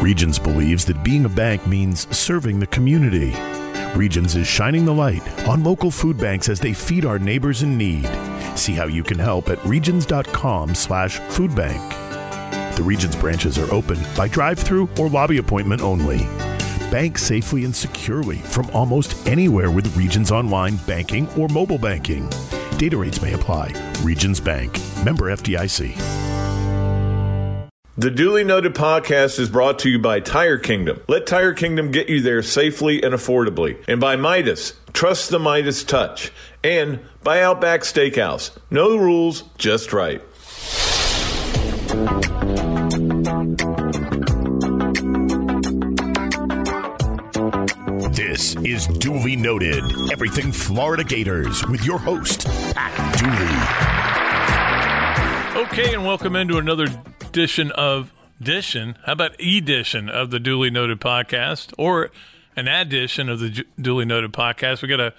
[0.00, 3.34] Regions believes that being a bank means serving the community.
[3.94, 7.76] Regions is shining the light on local food banks as they feed our neighbors in
[7.76, 8.08] need.
[8.56, 12.76] See how you can help at regions.com slash foodbank.
[12.76, 16.20] The Regions branches are open by drive-through or lobby appointment only.
[16.90, 22.26] Bank safely and securely from almost anywhere with Regions Online banking or mobile banking.
[22.78, 23.74] Data rates may apply.
[24.02, 24.72] Regions Bank.
[25.04, 26.29] Member FDIC.
[28.00, 31.02] The Dooley Noted podcast is brought to you by Tire Kingdom.
[31.06, 33.76] Let Tire Kingdom get you there safely and affordably.
[33.86, 34.72] And by Midas.
[34.94, 36.32] Trust the Midas touch.
[36.64, 38.56] And by Outback Steakhouse.
[38.70, 40.22] No rules, just right.
[48.14, 49.84] This is Dooley Noted.
[50.10, 54.19] Everything Florida Gators with your host, Pat Dooley.
[55.60, 56.86] Okay, and welcome into another
[57.20, 58.96] edition of edition.
[59.04, 62.10] How about edition of the Dooley Noted podcast or
[62.56, 64.80] an addition of the Dooley Noted podcast?
[64.80, 65.12] We got a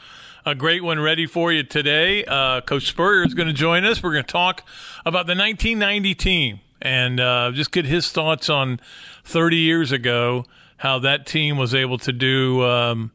[0.43, 2.25] a great one ready for you today.
[2.25, 4.01] Uh, Coach Spurrier is going to join us.
[4.01, 4.67] We're going to talk
[5.05, 8.79] about the 1990 team and uh, just get his thoughts on
[9.23, 10.45] 30 years ago,
[10.77, 13.11] how that team was able to do um,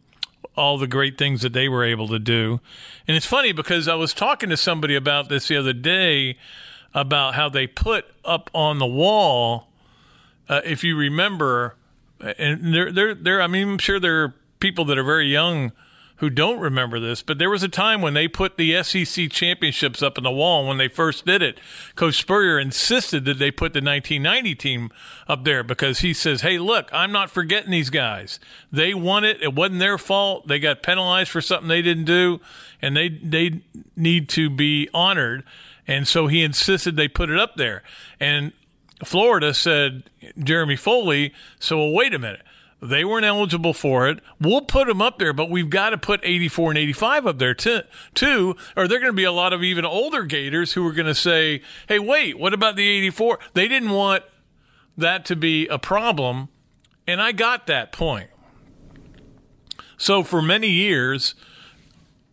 [0.55, 2.61] all the great things that they were able to do.
[3.09, 6.37] And it's funny because I was talking to somebody about this the other day
[6.97, 9.69] about how they put up on the wall,
[10.49, 11.77] uh, if you remember,
[12.19, 13.43] and there, there, there.
[13.43, 15.73] I mean, I'm sure there are people that are very young
[16.17, 20.03] who don't remember this, but there was a time when they put the SEC championships
[20.03, 20.67] up on the wall.
[20.67, 21.61] When they first did it,
[21.97, 24.91] Coach Spurrier insisted that they put the 1990 team
[25.29, 28.41] up there because he says, "Hey, look, I'm not forgetting these guys.
[28.73, 29.43] They won it.
[29.43, 30.49] It wasn't their fault.
[30.49, 32.41] They got penalized for something they didn't do,
[32.81, 33.61] and they they
[33.95, 35.45] need to be honored."
[35.87, 37.83] And so he insisted they put it up there.
[38.19, 38.53] And
[39.05, 40.05] Florida said,
[40.39, 42.43] Jeremy Foley, so well, wait a minute.
[42.83, 44.21] They weren't eligible for it.
[44.41, 47.55] We'll put them up there, but we've got to put 84 and 85 up there
[47.55, 47.81] too,
[48.15, 51.07] too or they're going to be a lot of even older Gators who are going
[51.07, 53.39] to say, hey, wait, what about the 84?
[53.55, 54.25] They didn't want
[54.97, 56.49] that to be a problem.
[57.07, 58.31] And I got that point.
[59.97, 61.35] So for many years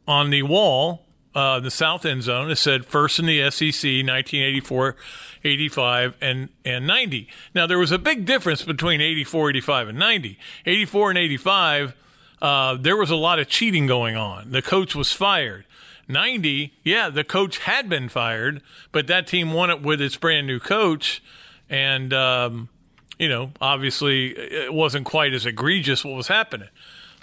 [0.07, 1.02] on the wall,
[1.35, 2.51] uh, the south end zone.
[2.51, 4.95] It said first in the SEC, 1984,
[5.43, 7.27] 85, and, and 90.
[7.53, 10.39] Now, there was a big difference between 84, 85, and 90.
[10.65, 11.93] 84 and 85,
[12.41, 14.51] uh, there was a lot of cheating going on.
[14.51, 15.65] The coach was fired.
[16.07, 18.61] 90, yeah, the coach had been fired,
[18.91, 21.23] but that team won it with its brand new coach.
[21.69, 22.69] And, um,
[23.17, 26.67] you know, obviously it wasn't quite as egregious what was happening.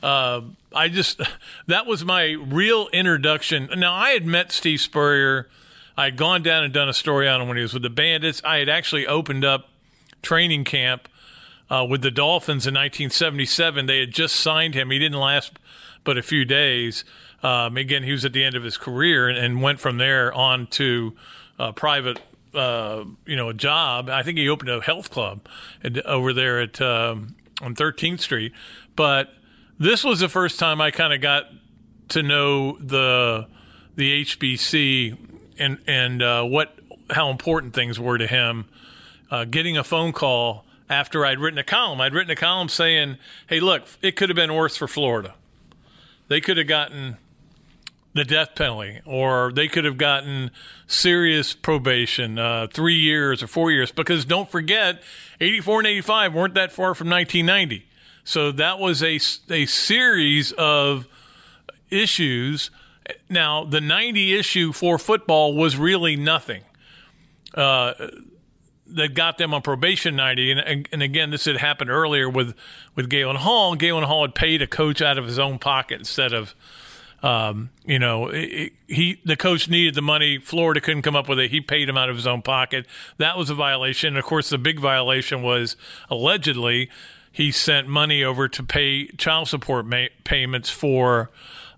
[0.02, 0.42] Uh,
[0.74, 1.20] I just
[1.66, 3.68] that was my real introduction.
[3.76, 5.48] Now I had met Steve Spurrier.
[5.96, 7.90] I had gone down and done a story on him when he was with the
[7.90, 8.40] Bandits.
[8.44, 9.68] I had actually opened up
[10.22, 11.08] training camp
[11.68, 13.86] uh, with the Dolphins in 1977.
[13.86, 14.90] They had just signed him.
[14.90, 15.58] He didn't last
[16.04, 17.04] but a few days.
[17.42, 20.32] Um, again, he was at the end of his career and, and went from there
[20.32, 21.14] on to
[21.58, 22.20] uh, private,
[22.54, 24.08] uh, you know, a job.
[24.08, 25.46] I think he opened a health club
[26.04, 28.52] over there at um, on 13th Street,
[28.96, 29.32] but
[29.80, 31.46] this was the first time I kind of got
[32.10, 33.48] to know the
[33.96, 35.16] the HBC
[35.58, 38.66] and and uh, what how important things were to him.
[39.30, 43.16] Uh, getting a phone call after I'd written a column, I'd written a column saying,
[43.48, 45.34] "Hey, look, it could have been worse for Florida.
[46.28, 47.16] They could have gotten."
[48.12, 50.50] the death penalty, or they could have gotten
[50.88, 53.92] serious probation, uh, three years or four years.
[53.92, 55.00] Because don't forget,
[55.40, 57.86] 84 and 85 weren't that far from 1990.
[58.24, 59.18] So that was a,
[59.50, 61.06] a series of
[61.90, 62.70] issues.
[63.28, 66.62] Now, the 90 issue for football was really nothing.
[67.54, 67.94] Uh,
[68.86, 70.52] that got them on probation 90.
[70.52, 72.54] And, and again, this had happened earlier with,
[72.94, 73.74] with Galen Hall.
[73.74, 76.54] Galen Hall had paid a coach out of his own pocket instead of,
[77.22, 80.38] um, you know, he the coach needed the money.
[80.38, 81.50] Florida couldn't come up with it.
[81.50, 82.86] He paid him out of his own pocket.
[83.18, 84.08] That was a violation.
[84.08, 85.76] And of course, the big violation was
[86.08, 86.88] allegedly
[87.32, 91.30] he sent money over to pay child support ma- payments for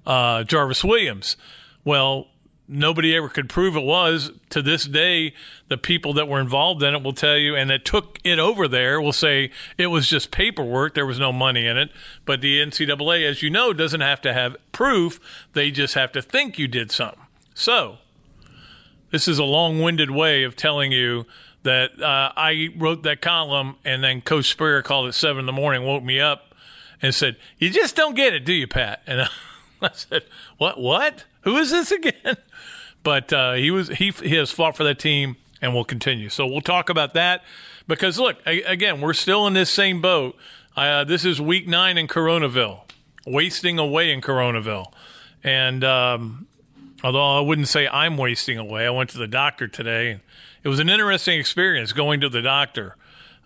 [0.06, 1.36] uh, Jarvis Williams.
[1.84, 2.28] Well,
[2.68, 4.30] nobody ever could prove it was.
[4.50, 5.34] To this day,
[5.68, 8.66] the people that were involved in it will tell you, and that took it over
[8.66, 10.94] there will say it was just paperwork.
[10.94, 11.90] There was no money in it.
[12.24, 15.20] But the NCAA, as you know, doesn't have to have proof.
[15.52, 17.20] They just have to think you did something.
[17.54, 17.98] So,
[19.10, 21.26] this is a long winded way of telling you
[21.62, 25.52] that uh, I wrote that column, and then Coach Spurrier called at seven in the
[25.52, 26.54] morning, woke me up,
[27.00, 29.28] and said, "You just don't get it, do you, Pat?" And
[29.82, 30.24] I said,
[30.58, 30.80] "What?
[30.80, 31.24] What?
[31.42, 32.36] Who is this again?"
[33.04, 36.28] But uh, he was he he has fought for that team and will continue.
[36.28, 37.42] So we'll talk about that
[37.88, 40.36] because look, again, we're still in this same boat.
[40.76, 42.82] Uh, this is week nine in Coronaville,
[43.26, 44.92] wasting away in Coronaville,
[45.42, 46.46] and um,
[47.02, 50.20] although I wouldn't say I'm wasting away, I went to the doctor today.
[50.62, 52.96] It was an interesting experience going to the doctor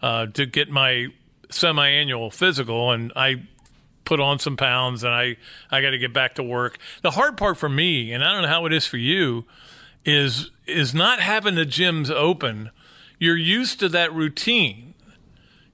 [0.03, 1.09] uh, to get my
[1.51, 3.43] semi-annual physical, and I
[4.05, 5.37] put on some pounds, and I
[5.71, 6.79] I got to get back to work.
[7.03, 9.45] The hard part for me, and I don't know how it is for you,
[10.05, 12.71] is is not having the gyms open.
[13.19, 14.95] You're used to that routine.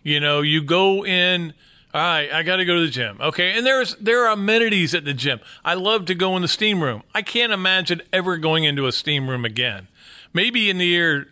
[0.03, 1.55] You know, you go in.
[1.95, 3.19] All right, I got to go to the gym.
[3.21, 5.41] Okay, and there's there are amenities at the gym.
[5.65, 7.03] I love to go in the steam room.
[7.15, 9.89] I can't imagine ever going into a steam room again.
[10.33, 11.29] Maybe in the year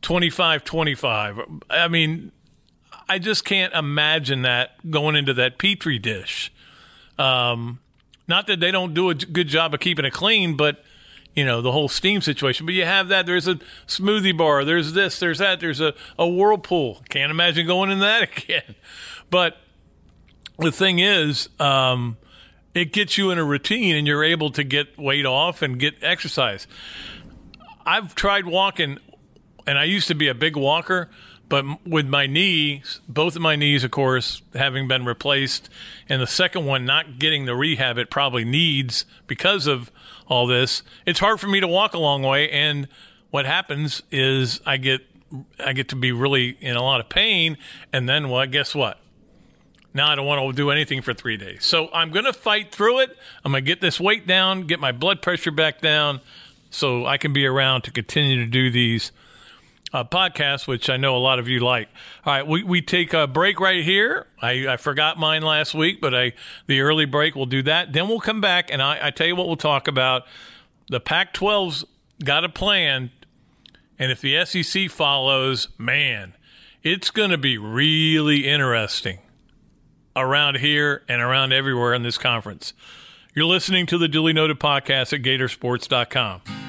[0.00, 1.40] 25 25.
[1.70, 2.32] I mean,
[3.08, 6.52] I just can't imagine that going into that petri dish.
[7.18, 7.80] Um,
[8.28, 10.82] not that they don't do a good job of keeping it clean, but
[11.34, 12.66] you know the whole steam situation.
[12.66, 13.26] But you have that.
[13.26, 14.64] There's a smoothie bar.
[14.64, 15.18] There's this.
[15.18, 15.60] There's that.
[15.60, 17.02] There's a, a whirlpool.
[17.08, 18.74] Can't imagine going in that again.
[19.30, 19.58] But
[20.58, 22.16] the thing is, um,
[22.74, 25.94] it gets you in a routine, and you're able to get weight off and get
[26.02, 26.66] exercise.
[27.86, 28.98] I've tried walking,
[29.66, 31.10] and I used to be a big walker.
[31.48, 35.68] But with my knees, both of my knees, of course, having been replaced,
[36.08, 39.90] and the second one not getting the rehab it probably needs because of
[40.26, 42.50] all this, it's hard for me to walk a long way.
[42.50, 42.88] And
[43.30, 45.02] what happens is I get
[45.62, 47.58] I get to be really in a lot of pain,
[47.92, 48.98] and then well, guess what?
[49.94, 51.66] Now I don't want to do anything for three days.
[51.66, 53.16] So I'm going to fight through it.
[53.44, 56.20] I'm going to get this weight down, get my blood pressure back down,
[56.72, 59.12] so I can be around to continue to do these
[59.92, 61.88] uh, podcast, which I know a lot of you like.
[62.24, 64.26] All right, we, we take a break right here.
[64.40, 66.32] I, I forgot mine last week, but I
[66.66, 67.92] the early break we'll do that.
[67.92, 70.22] Then we'll come back and I, I tell you what we'll talk about.
[70.88, 71.84] The Pac-12's
[72.24, 73.10] got a plan,
[73.98, 76.34] and if the SEC follows, man,
[76.82, 79.18] it's going to be really interesting
[80.16, 82.72] around here and around everywhere in this conference.
[83.34, 86.61] You're listening to the Dooley Noted podcast at Gatorsports.com.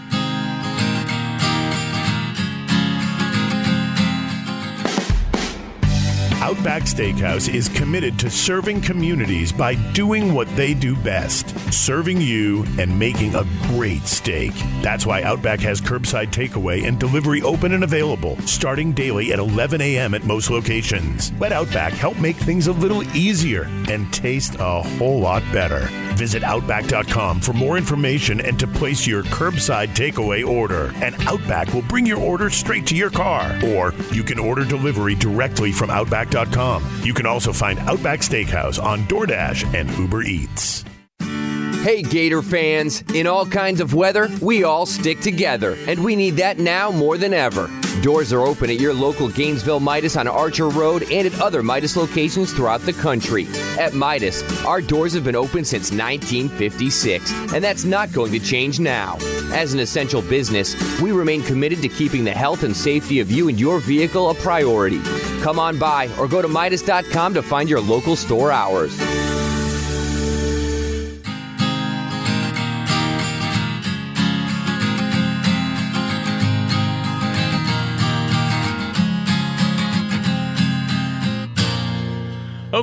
[6.44, 12.66] Outback Steakhouse is committed to serving communities by doing what they do best serving you
[12.78, 14.51] and making a great steak.
[14.81, 19.80] That's why Outback has curbside takeaway and delivery open and available, starting daily at 11
[19.80, 20.13] a.m.
[20.13, 21.31] at most locations.
[21.40, 25.90] Let Outback help make things a little easier and taste a whole lot better.
[26.15, 30.94] Visit Outback.com for more information and to place your curbside takeaway order.
[31.04, 33.57] And Outback will bring your order straight to your car.
[33.63, 36.83] Or you can order delivery directly from Outback.com.
[37.04, 40.86] You can also find Outback Steakhouse on DoorDash and Uber Eats.
[41.83, 43.01] Hey, Gator fans.
[43.13, 47.18] In all kinds of weather, we all stick together, and we need that now more
[47.18, 47.69] than ever.
[48.01, 51.95] Doors are open at your local Gainesville Midas on Archer Road and at other Midas
[51.95, 53.48] locations throughout the country.
[53.80, 58.80] At Midas, our doors have been open since 1956, and that's not going to change
[58.80, 59.18] now.
[59.54, 63.48] As an essential business, we remain committed to keeping the health and safety of you
[63.48, 65.01] and your vehicle a priority.
[65.42, 68.98] Come on by or go to Midas.com to find your local store hours.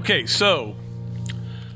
[0.00, 0.76] Okay, so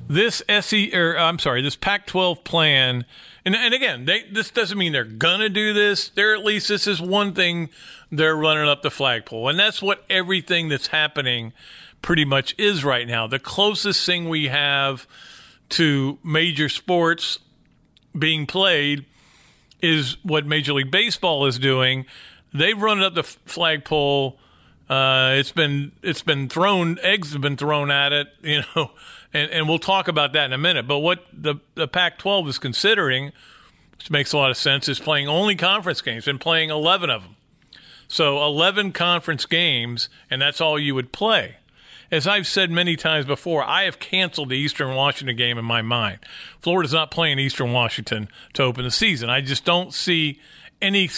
[0.08, 3.04] this SE or I'm sorry, this Pac-12 plan,
[3.44, 6.08] and and again, they, this doesn't mean they're gonna do this.
[6.08, 7.68] They're at least this is one thing
[8.10, 11.52] they're running up the flagpole, and that's what everything that's happening
[12.00, 13.26] pretty much is right now.
[13.26, 15.06] The closest thing we have
[15.68, 17.40] to major sports
[18.18, 19.04] being played
[19.82, 22.06] is what Major League Baseball is doing.
[22.54, 24.38] They've run up the flagpole
[24.88, 28.90] uh, it's been it's been thrown eggs have been thrown at it, you know,
[29.32, 30.86] and, and we'll talk about that in a minute.
[30.86, 33.32] But what the the Pac-12 is considering,
[33.96, 37.22] which makes a lot of sense, is playing only conference games and playing 11 of
[37.22, 37.36] them.
[38.06, 41.56] So 11 conference games, and that's all you would play.
[42.10, 45.80] As I've said many times before, I have canceled the Eastern Washington game in my
[45.80, 46.18] mind.
[46.60, 49.30] Florida's not playing Eastern Washington to open the season.
[49.30, 50.38] I just don't see
[50.82, 51.08] any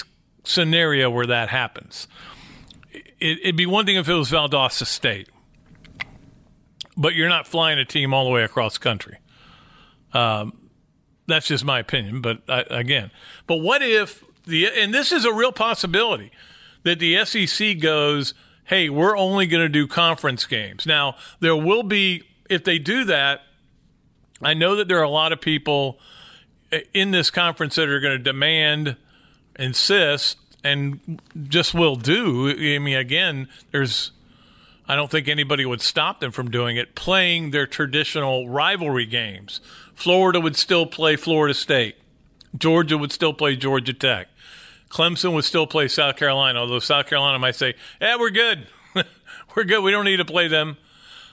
[0.44, 2.06] scenario where that happens
[3.20, 5.28] it, would be one thing if it was Valdosta State,
[6.96, 9.18] but you're not flying a team all the way across country.
[10.12, 10.70] Um,
[11.26, 12.20] that's just my opinion.
[12.20, 13.10] But I, again,
[13.46, 16.30] but what if the and this is a real possibility
[16.84, 18.32] that the SEC goes,
[18.64, 20.86] hey, we're only going to do conference games.
[20.86, 23.42] Now there will be if they do that.
[24.42, 25.98] I know that there are a lot of people
[26.92, 28.96] in this conference that are going to demand,
[29.58, 32.48] insist and just will do.
[32.50, 34.12] I mean, again, there's
[34.88, 39.60] I don't think anybody would stop them from doing it, playing their traditional rivalry games.
[39.94, 41.96] Florida would still play Florida State.
[42.56, 44.28] Georgia would still play Georgia Tech.
[44.88, 48.68] Clemson would still play South Carolina, although South Carolina might say, yeah, we're good.
[49.56, 49.82] we're good.
[49.82, 50.76] We don't need to play them.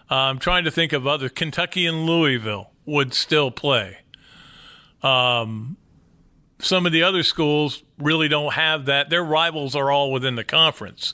[0.10, 1.30] Uh, I'm trying to think of other.
[1.30, 4.00] Kentucky and Louisville would still play.
[5.04, 5.78] Um,
[6.64, 9.10] some of the other schools really don't have that.
[9.10, 11.14] Their rivals are all within the conference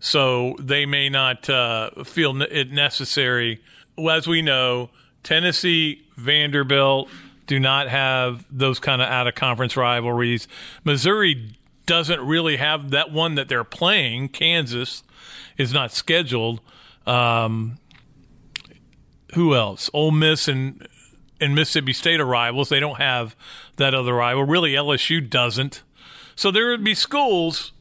[0.00, 3.60] so they may not uh, feel it necessary.
[3.98, 4.90] As we know,
[5.22, 7.08] Tennessee, Vanderbilt
[7.46, 10.46] do not have those kind of out of conference rivalries.
[10.84, 11.54] Missouri
[11.86, 14.28] doesn't really have that one that they're playing.
[14.28, 15.02] Kansas
[15.56, 16.60] is not scheduled.
[17.06, 17.78] Um,
[19.34, 19.90] who else?
[19.92, 20.86] Ole Miss and
[21.40, 22.68] and Mississippi State are rivals.
[22.68, 23.36] They don't have
[23.76, 24.44] that other rival.
[24.44, 25.82] Really, LSU doesn't.
[26.36, 27.72] So there would be schools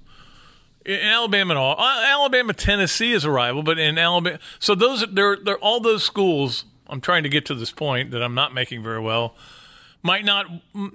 [0.88, 1.76] in Alabama and all.
[1.78, 6.04] Uh, Alabama, Tennessee is a rival, but in Alabama, so those they're they're all those
[6.04, 6.66] schools.
[6.88, 9.36] I'm trying to get to this point that I'm not making very well.
[10.02, 10.46] Might not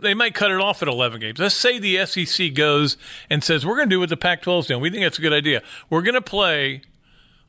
[0.00, 1.38] they might cut it off at 11 games.
[1.38, 2.96] Let's say the SEC goes
[3.28, 4.80] and says we're going to do what the Pac-12 is doing.
[4.80, 5.62] We think that's a good idea.
[5.90, 6.82] We're going to play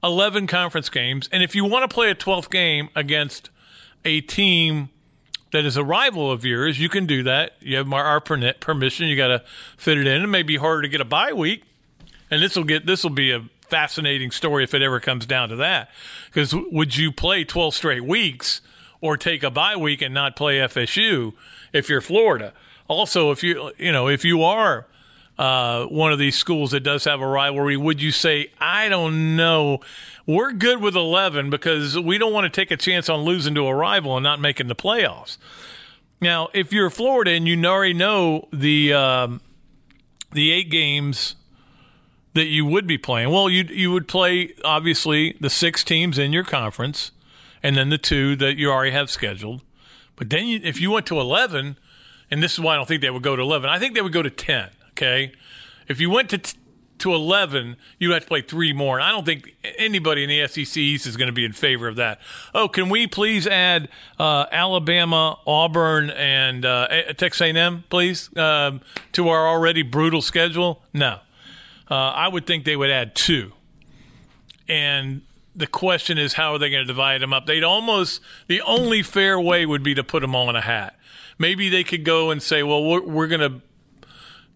[0.03, 3.49] 11 conference games, and if you want to play a 12th game against
[4.03, 4.89] a team
[5.53, 7.53] that is a rival of yours, you can do that.
[7.61, 9.07] You have our permission.
[9.07, 9.43] You got to
[9.77, 10.21] fit it in.
[10.21, 11.63] It may be harder to get a bye week
[12.33, 15.49] and this will get this will be a fascinating story if it ever comes down
[15.49, 15.89] to that.
[16.27, 18.61] Because would you play 12 straight weeks
[19.01, 21.33] or take a bye week and not play FSU
[21.71, 22.53] if you're Florida?
[22.87, 24.87] Also, if you you know if you are
[25.37, 29.35] uh, one of these schools that does have a rivalry, would you say I don't
[29.35, 29.79] know?
[30.25, 33.67] We're good with 11 because we don't want to take a chance on losing to
[33.67, 35.37] a rival and not making the playoffs.
[36.21, 39.41] Now, if you're Florida and you already know the um,
[40.31, 41.35] the eight games
[42.33, 43.29] that you would be playing?
[43.29, 47.11] Well, you you would play obviously the six teams in your conference,
[47.61, 49.61] and then the two that you already have scheduled.
[50.15, 51.77] But then, you, if you went to eleven,
[52.29, 53.69] and this is why I don't think they would go to eleven.
[53.69, 54.69] I think they would go to ten.
[54.93, 55.31] Okay,
[55.87, 56.57] if you went to t-
[56.99, 58.97] to eleven, you have to play three more.
[58.97, 61.87] And I don't think anybody in the SEC East is going to be in favor
[61.87, 62.19] of that.
[62.53, 68.81] Oh, can we please add uh, Alabama, Auburn, and uh, Texas A&M, please, um,
[69.13, 70.81] to our already brutal schedule?
[70.93, 71.19] No.
[71.89, 73.51] Uh, I would think they would add two.
[74.69, 75.23] And
[75.55, 77.45] the question is, how are they going to divide them up?
[77.45, 80.97] They'd almost, the only fair way would be to put them all in a hat.
[81.37, 83.61] Maybe they could go and say, well, we're, we're going to,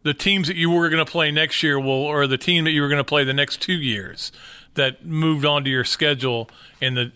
[0.07, 2.71] the teams that you were going to play next year will, or the team that
[2.71, 4.31] you were going to play the next two years
[4.75, 6.49] that moved onto your schedule
[6.79, 7.11] in the,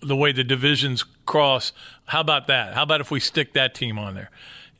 [0.00, 1.72] the way the divisions cross.
[2.06, 2.74] How about that?
[2.74, 4.30] How about if we stick that team on there?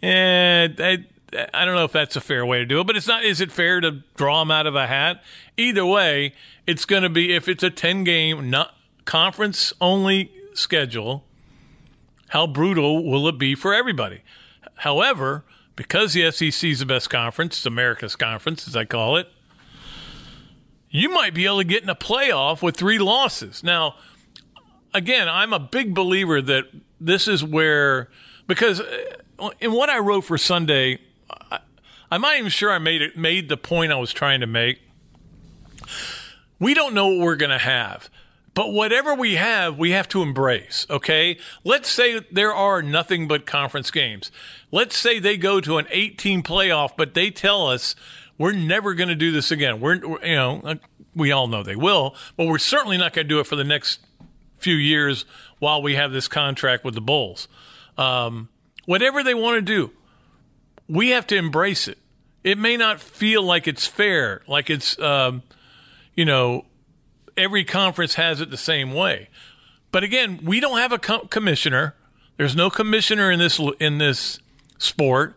[0.02, 1.06] Eh, and
[1.54, 3.24] I don't know if that's a fair way to do it, but it's not.
[3.24, 5.22] Is it fair to draw them out of a hat?
[5.56, 6.34] Either way,
[6.66, 8.74] it's going to be if it's a ten game not
[9.04, 11.24] conference only schedule.
[12.30, 14.22] How brutal will it be for everybody?
[14.76, 15.44] However,
[15.76, 19.28] because the SEC is the best conference, it's America's conference, as I call it,
[20.90, 23.64] you might be able to get in a playoff with three losses.
[23.64, 23.96] Now,
[24.92, 26.64] again, I'm a big believer that
[27.00, 28.08] this is where
[28.46, 30.98] because uh, in what I wrote for Sunday
[32.12, 34.80] I'm not even sure I made it made the point I was trying to make.
[36.58, 38.10] We don't know what we're going to have.
[38.54, 41.38] But whatever we have, we have to embrace, okay?
[41.64, 44.30] Let's say there are nothing but conference games.
[44.70, 47.94] Let's say they go to an 18 playoff, but they tell us
[48.36, 49.80] we're never going to do this again.
[49.80, 50.74] We're, you know, uh,
[51.14, 53.64] we all know they will, but we're certainly not going to do it for the
[53.64, 54.00] next
[54.58, 55.24] few years
[55.58, 57.48] while we have this contract with the Bulls.
[57.96, 58.50] Um,
[58.84, 59.92] whatever they want to do,
[60.88, 61.98] we have to embrace it
[62.44, 65.42] it may not feel like it's fair, like it's, um,
[66.14, 66.64] you know,
[67.36, 69.28] every conference has it the same way.
[69.90, 71.94] But again, we don't have a co- commissioner.
[72.36, 74.38] There's no commissioner in this in this
[74.78, 75.34] sport.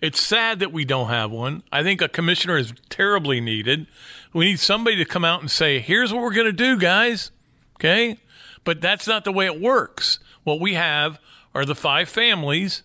[0.00, 1.62] It's sad that we don't have one.
[1.72, 3.86] I think a commissioner is terribly needed.
[4.32, 7.30] We need somebody to come out and say, "Here's what we're going to do, guys."
[7.76, 8.18] Okay?
[8.64, 10.18] But that's not the way it works.
[10.44, 11.18] What we have
[11.54, 12.82] are the five families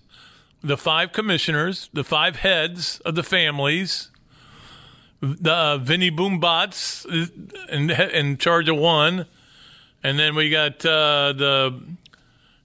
[0.64, 4.10] the five commissioners, the five heads of the families,
[5.24, 7.06] the uh, Vinny Boombots
[7.70, 9.26] in, in charge of one,
[10.04, 11.82] and then we got uh, the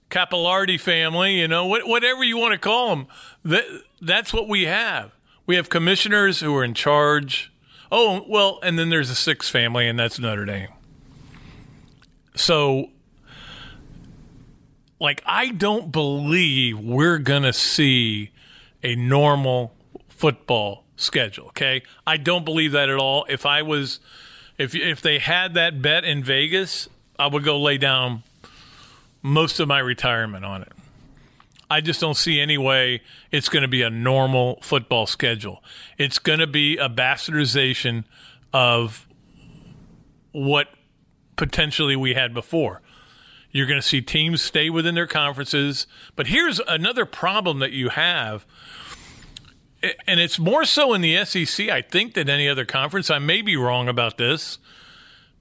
[0.09, 1.39] Capillardi family.
[1.39, 3.07] You know, what, whatever you want to call them,
[3.45, 3.63] that,
[4.01, 5.11] that's what we have.
[5.45, 7.51] We have commissioners who are in charge.
[7.91, 10.67] Oh well, and then there's a sixth family, and that's Notre Dame.
[12.35, 12.89] So
[14.99, 18.31] like I don't believe we're to see
[18.83, 19.73] a normal
[20.09, 21.47] football schedule.
[21.47, 23.25] Okay, I don't believe that at all.
[23.29, 23.99] If I was,
[24.57, 26.87] if if they had that bet in Vegas,
[27.17, 28.23] I would go lay down
[29.21, 30.71] most of my retirement on it.
[31.69, 33.01] I just don't see any way
[33.31, 35.63] it's going to be a normal football schedule.
[35.97, 38.05] It's going to be a bastardization
[38.51, 39.07] of
[40.31, 40.67] what
[41.35, 42.81] potentially we had before.
[43.51, 45.85] You're going to see teams stay within their conferences.
[46.15, 48.45] But here's another problem that you have,
[50.07, 53.09] and it's more so in the SEC, I think, than any other conference.
[53.09, 54.57] I may be wrong about this.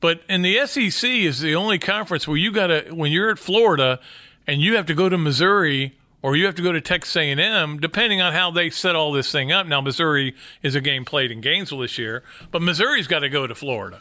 [0.00, 3.38] But in the SEC is the only conference where you got to when you're at
[3.38, 3.98] Florida
[4.46, 7.78] and you have to go to Missouri or you have to go to Texas A&M,
[7.78, 9.66] depending on how they set all this thing up.
[9.66, 13.46] Now, Missouri is a game played in Gainesville this year, but Missouri's got to go
[13.46, 14.00] to Florida,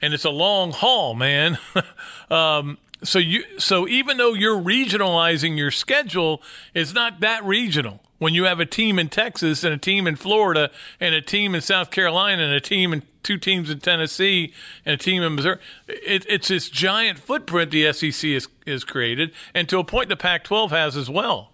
[0.00, 1.58] and it's a long haul, man.
[2.30, 6.42] um, so you, so even though you're regionalizing your schedule,
[6.74, 8.01] it's not that regional.
[8.22, 11.56] When you have a team in Texas and a team in Florida and a team
[11.56, 14.52] in South Carolina and a team and two teams in Tennessee
[14.86, 15.58] and a team in Missouri.
[15.88, 20.14] It, it's this giant footprint the SEC is, is created, and to a point the
[20.14, 21.50] Pac 12 has as well.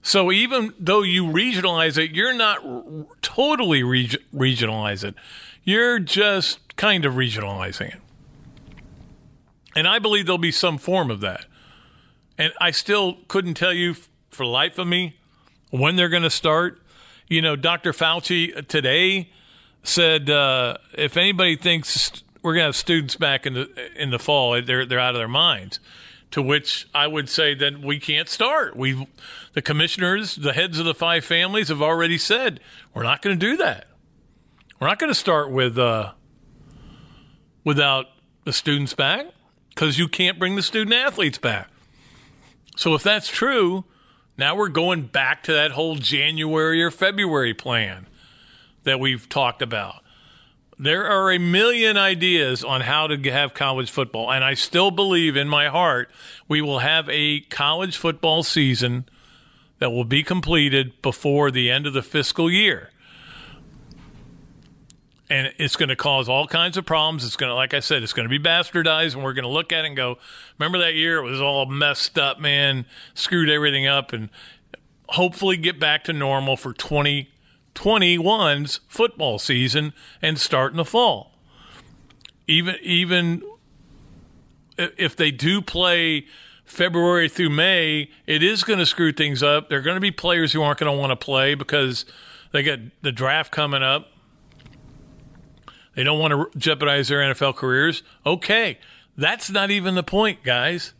[0.00, 5.14] So even though you regionalize it, you're not r- totally reg- regionalize it.
[5.64, 8.00] You're just kind of regionalizing it.
[9.76, 11.44] And I believe there'll be some form of that.
[12.38, 13.96] And I still couldn't tell you
[14.30, 15.18] for life of me
[15.74, 16.80] when they're going to start.
[17.26, 17.92] You know, Dr.
[17.92, 19.30] Fauci today
[19.82, 24.18] said uh, if anybody thinks we're going to have students back in the in the
[24.18, 25.80] fall, they're they're out of their minds.
[26.30, 28.76] To which I would say that we can't start.
[28.76, 29.06] We,
[29.52, 32.58] the commissioners, the heads of the five families have already said
[32.92, 33.86] we're not going to do that.
[34.80, 36.12] We're not going to start with uh,
[37.62, 38.06] without
[38.44, 39.26] the students back
[39.68, 41.68] because you can't bring the student athletes back.
[42.76, 43.84] So if that's true,
[44.36, 48.06] now we're going back to that whole January or February plan
[48.84, 50.02] that we've talked about.
[50.78, 55.36] There are a million ideas on how to have college football, and I still believe
[55.36, 56.10] in my heart
[56.48, 59.06] we will have a college football season
[59.78, 62.90] that will be completed before the end of the fiscal year.
[65.30, 67.24] And it's going to cause all kinds of problems.
[67.24, 69.50] It's going to, like I said, it's going to be bastardized, and we're going to
[69.50, 70.18] look at it and go,
[70.58, 71.18] remember that year?
[71.18, 72.84] It was all messed up, man,
[73.14, 74.28] screwed everything up, and
[75.08, 77.30] hopefully get back to normal for 20
[77.74, 81.32] 21's football season and start in the fall.
[82.46, 83.42] Even even
[84.78, 86.26] if they do play
[86.64, 89.68] February through May, it is going to screw things up.
[89.68, 92.04] There are going to be players who aren't going to want to play because
[92.52, 94.08] they got the draft coming up.
[95.94, 98.02] They don't want to jeopardize their NFL careers.
[98.26, 98.78] Okay,
[99.16, 100.92] that's not even the point, guys.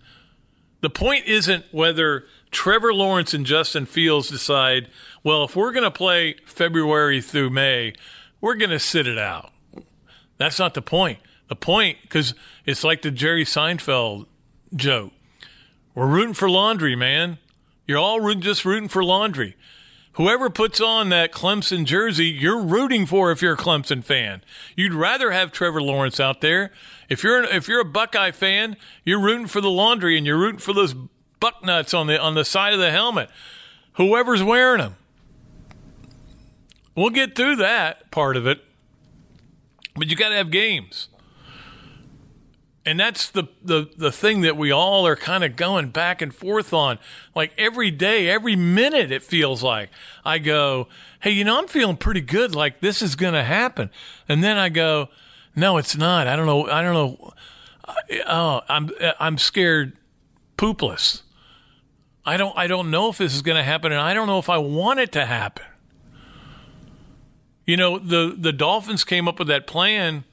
[0.80, 4.88] The point isn't whether Trevor Lawrence and Justin Fields decide,
[5.22, 7.94] well, if we're going to play February through May,
[8.40, 9.50] we're going to sit it out.
[10.36, 11.18] That's not the point.
[11.48, 14.26] The point, because it's like the Jerry Seinfeld
[14.74, 15.12] joke.
[15.94, 17.38] We're rooting for laundry, man.
[17.86, 19.56] You're all just rooting for laundry.
[20.14, 24.42] Whoever puts on that Clemson jersey, you're rooting for if you're a Clemson fan.
[24.76, 26.70] You'd rather have Trevor Lawrence out there.
[27.08, 30.60] If you're if you're a Buckeye fan, you're rooting for the laundry and you're rooting
[30.60, 30.94] for those
[31.40, 33.28] buck nuts on the on the side of the helmet.
[33.94, 34.96] Whoever's wearing them.
[36.94, 38.62] We'll get through that part of it.
[39.96, 41.08] But you got to have games.
[42.86, 46.34] And that's the, the, the thing that we all are kind of going back and
[46.34, 46.98] forth on.
[47.34, 49.88] Like every day, every minute, it feels like
[50.24, 50.88] I go,
[51.20, 52.54] Hey, you know, I'm feeling pretty good.
[52.54, 53.90] Like this is going to happen.
[54.28, 55.08] And then I go,
[55.56, 56.26] No, it's not.
[56.26, 56.68] I don't know.
[56.68, 57.32] I don't know.
[58.26, 59.96] Oh, I'm, I'm scared
[60.58, 61.22] poopless.
[62.26, 64.38] I don't I don't know if this is going to happen and I don't know
[64.38, 65.66] if I want it to happen.
[67.66, 70.24] You know, the the Dolphins came up with that plan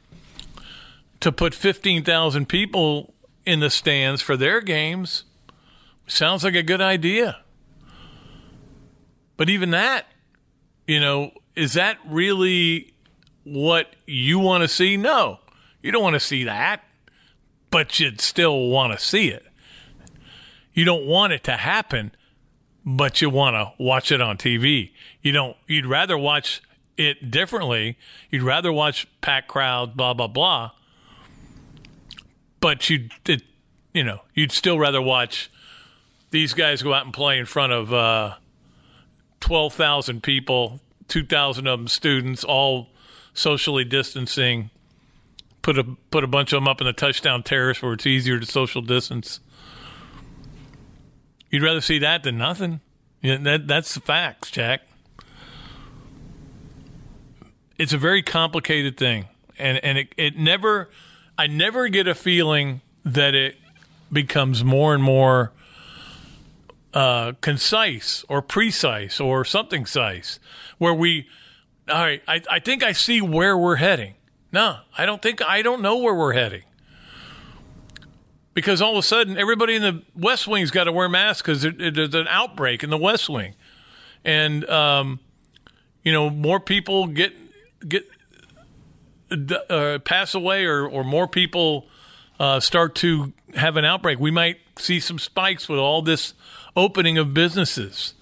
[1.22, 3.14] to put 15,000 people
[3.46, 5.24] in the stands for their games.
[6.08, 7.40] Sounds like a good idea.
[9.38, 10.08] But even that,
[10.88, 12.94] you know, is that really
[13.44, 14.98] what you want to see?
[14.98, 15.40] No.
[15.82, 16.84] You don't want to see that,
[17.72, 19.46] but you'd still want to see it
[20.74, 22.12] you don't want it to happen,
[22.86, 24.92] but you want to watch it on TV.
[25.22, 25.58] You don't.
[25.68, 26.62] You'd rather watch
[26.98, 27.98] it differently.
[28.30, 30.72] You'd rather watch packed crowd, blah blah blah.
[32.62, 33.44] But you, would
[33.94, 35.52] you know, you'd still rather watch
[36.30, 38.36] these guys go out and play in front of uh,
[39.42, 42.88] twelve thousand people, two thousand of them students, all
[43.34, 44.70] socially distancing.
[45.62, 48.40] Put a put a bunch of them up in the touchdown terrace where it's easier
[48.40, 49.42] to social distance
[51.52, 52.80] You'd rather see that than nothing.
[53.22, 54.82] That, that's the facts, Jack.
[57.78, 59.26] it's a very complicated thing,
[59.58, 60.90] and and it, it never,
[61.42, 63.56] I never get a feeling that it
[64.12, 65.52] becomes more and more
[66.94, 70.40] uh, concise or precise or something size,
[70.78, 71.28] where we,
[71.90, 74.18] all right, I, I think I see where we're heading.
[74.52, 76.62] No, I don't think I don't know where we're heading.
[78.54, 81.64] Because all of a sudden, everybody in the West Wing's got to wear masks because
[81.64, 83.56] there's an outbreak in the West Wing,
[84.24, 85.20] and um,
[86.04, 87.34] you know more people get
[87.90, 88.08] get
[89.32, 91.88] uh, pass away or or more people
[92.40, 94.20] uh, start to have an outbreak.
[94.20, 96.34] We might see some spikes with all this
[96.76, 98.14] opening of businesses.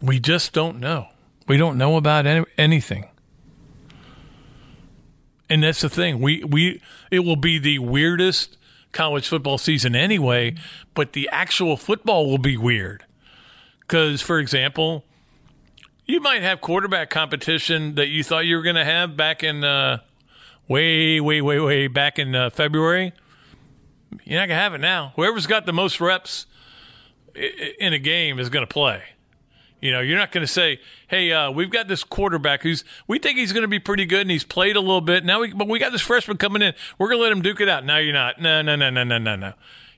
[0.00, 1.08] We just don't know.
[1.46, 3.08] We don't know about any, anything.
[5.50, 6.20] And that's the thing.
[6.20, 8.56] We we it will be the weirdest
[8.92, 10.54] college football season anyway,
[10.94, 13.04] but the actual football will be weird.
[13.88, 15.04] Cuz for example,
[16.06, 19.64] you might have quarterback competition that you thought you were going to have back in
[19.64, 19.98] uh,
[20.68, 23.12] way way way way back in uh, February.
[24.24, 25.12] You're not going to have it now.
[25.16, 26.46] Whoever's got the most reps
[27.34, 29.02] in a game is going to play.
[29.80, 33.18] You know, you're not going to say, "Hey, uh, we've got this quarterback who's we
[33.18, 35.24] think he's going to be pretty good, and he's played a little bit.
[35.24, 36.74] Now, we, but we got this freshman coming in.
[36.98, 38.40] We're going to let him duke it out." No, you're not.
[38.40, 39.52] No, no, no, no, no, no, no.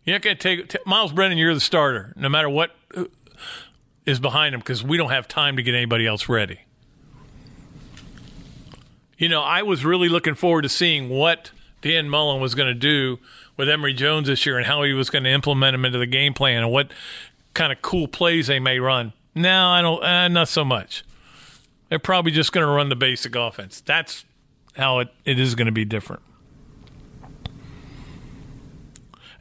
[0.05, 1.39] You're not going to take t- Myles Brennan.
[1.39, 3.05] You're the starter, no matter what uh,
[4.07, 6.61] is behind him, because we don't have time to get anybody else ready.
[9.19, 11.51] You know, I was really looking forward to seeing what
[11.83, 13.19] Dan Mullen was going to do
[13.57, 16.07] with Emory Jones this year and how he was going to implement him into the
[16.07, 16.91] game plan and what
[17.55, 19.13] kind of cool plays they may run.
[19.35, 20.03] No, I don't.
[20.03, 21.05] Uh, not so much.
[21.89, 23.81] They're probably just going to run the basic offense.
[23.81, 24.25] That's
[24.77, 26.23] how it, it is going to be different.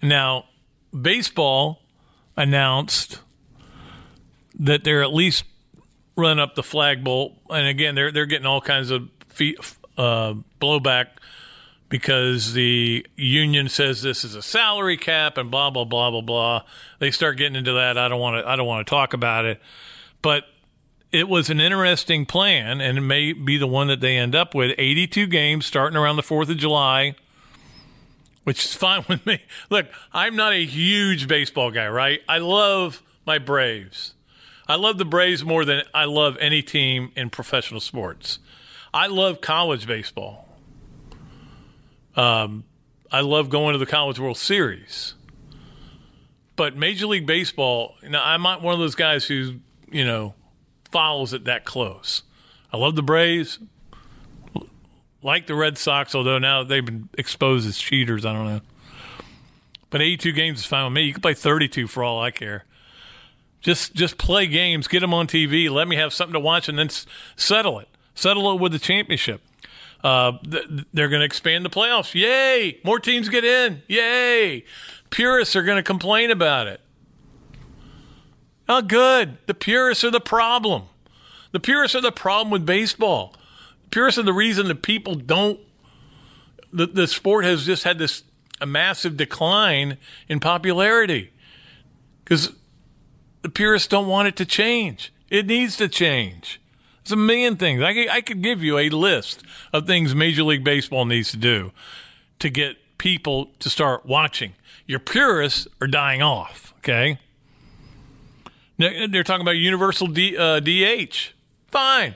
[0.01, 0.45] Now,
[0.99, 1.82] baseball
[2.38, 3.19] announced
[4.60, 5.44] that they're at least
[6.15, 9.58] running up the flagpole, and again, they're they're getting all kinds of fee,
[9.98, 11.08] uh, blowback
[11.89, 16.63] because the union says this is a salary cap and blah blah blah blah blah.
[17.00, 17.98] They start getting into that.
[17.98, 18.50] I don't want to.
[18.50, 19.62] I don't want to talk about it,
[20.22, 20.46] but
[21.12, 24.54] it was an interesting plan, and it may be the one that they end up
[24.54, 24.76] with.
[24.78, 27.15] 82 games starting around the Fourth of July,
[28.44, 29.39] which is fine with me.
[29.70, 32.22] Look, I'm not a huge baseball guy, right?
[32.28, 34.14] I love my Braves.
[34.67, 38.39] I love the Braves more than I love any team in professional sports.
[38.93, 40.47] I love college baseball.
[42.15, 42.63] Um,
[43.12, 45.13] I love going to the College World Series.
[46.56, 49.56] But Major League Baseball, know, I'm not one of those guys who,
[49.91, 50.34] you know,
[50.91, 52.23] follows it that close.
[52.71, 53.60] I love the Braves,
[55.21, 58.25] like the Red Sox, although now they've been exposed as cheaters.
[58.25, 58.62] I don't know.
[59.89, 61.04] But 82 games is fine with me.
[61.04, 62.65] You can play 32 for all I care.
[63.65, 66.78] Just just play games, get them on TV, let me have something to watch, and
[66.78, 66.88] then
[67.36, 67.88] settle it.
[68.13, 69.41] Settle it with the championship.
[70.04, 72.13] Uh, th- they're going to expand the playoffs.
[72.13, 72.80] Yay!
[72.84, 73.82] More teams get in.
[73.88, 74.65] Yay!
[75.10, 76.80] Purists are going to complain about it.
[78.69, 79.39] Oh, good.
[79.47, 80.84] The purists are the problem.
[81.51, 83.34] The purists are the problem with baseball.
[83.89, 85.60] Purists are the reason that people don't.
[86.71, 88.21] The, the sport has just had this
[88.62, 89.97] a massive decline
[90.30, 91.32] in popularity
[92.23, 92.51] because
[93.45, 95.13] the purists don't want it to change.
[95.29, 96.60] It needs to change.
[97.03, 97.79] It's a million things.
[97.84, 101.38] I could, I could give you a list of things Major League Baseball needs to
[101.38, 101.71] do
[102.39, 104.53] to get people to start watching.
[104.88, 107.19] Your purists are dying off, okay?
[108.79, 111.36] They're talking about universal D, uh, DH.
[111.67, 112.15] Fine.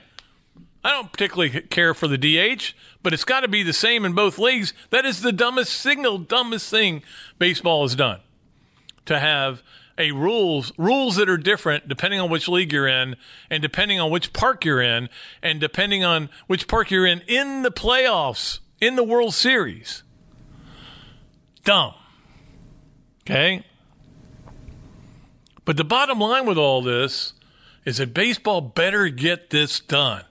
[0.82, 4.14] I don't particularly care for the DH, but it's got to be the same in
[4.14, 4.74] both leagues.
[4.90, 7.04] That is the dumbest single dumbest thing
[7.38, 8.18] baseball has done.
[9.06, 9.62] To have
[10.00, 13.14] a rules rules that are different depending on which league you're in
[13.50, 15.08] and depending on which park you're in
[15.42, 20.02] and depending on which park you're in in the playoffs in the World Series.
[21.64, 21.94] Dumb.
[23.22, 23.64] Okay?
[25.64, 27.34] But the bottom line with all this
[27.84, 30.24] is that baseball better get this done.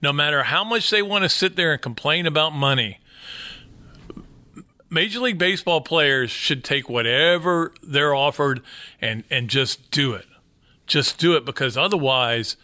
[0.00, 2.98] No matter how much they want to sit there and complain about money,
[4.92, 8.60] Major League Baseball players should take whatever they're offered
[9.00, 10.26] and and just do it.
[10.86, 12.56] Just do it because otherwise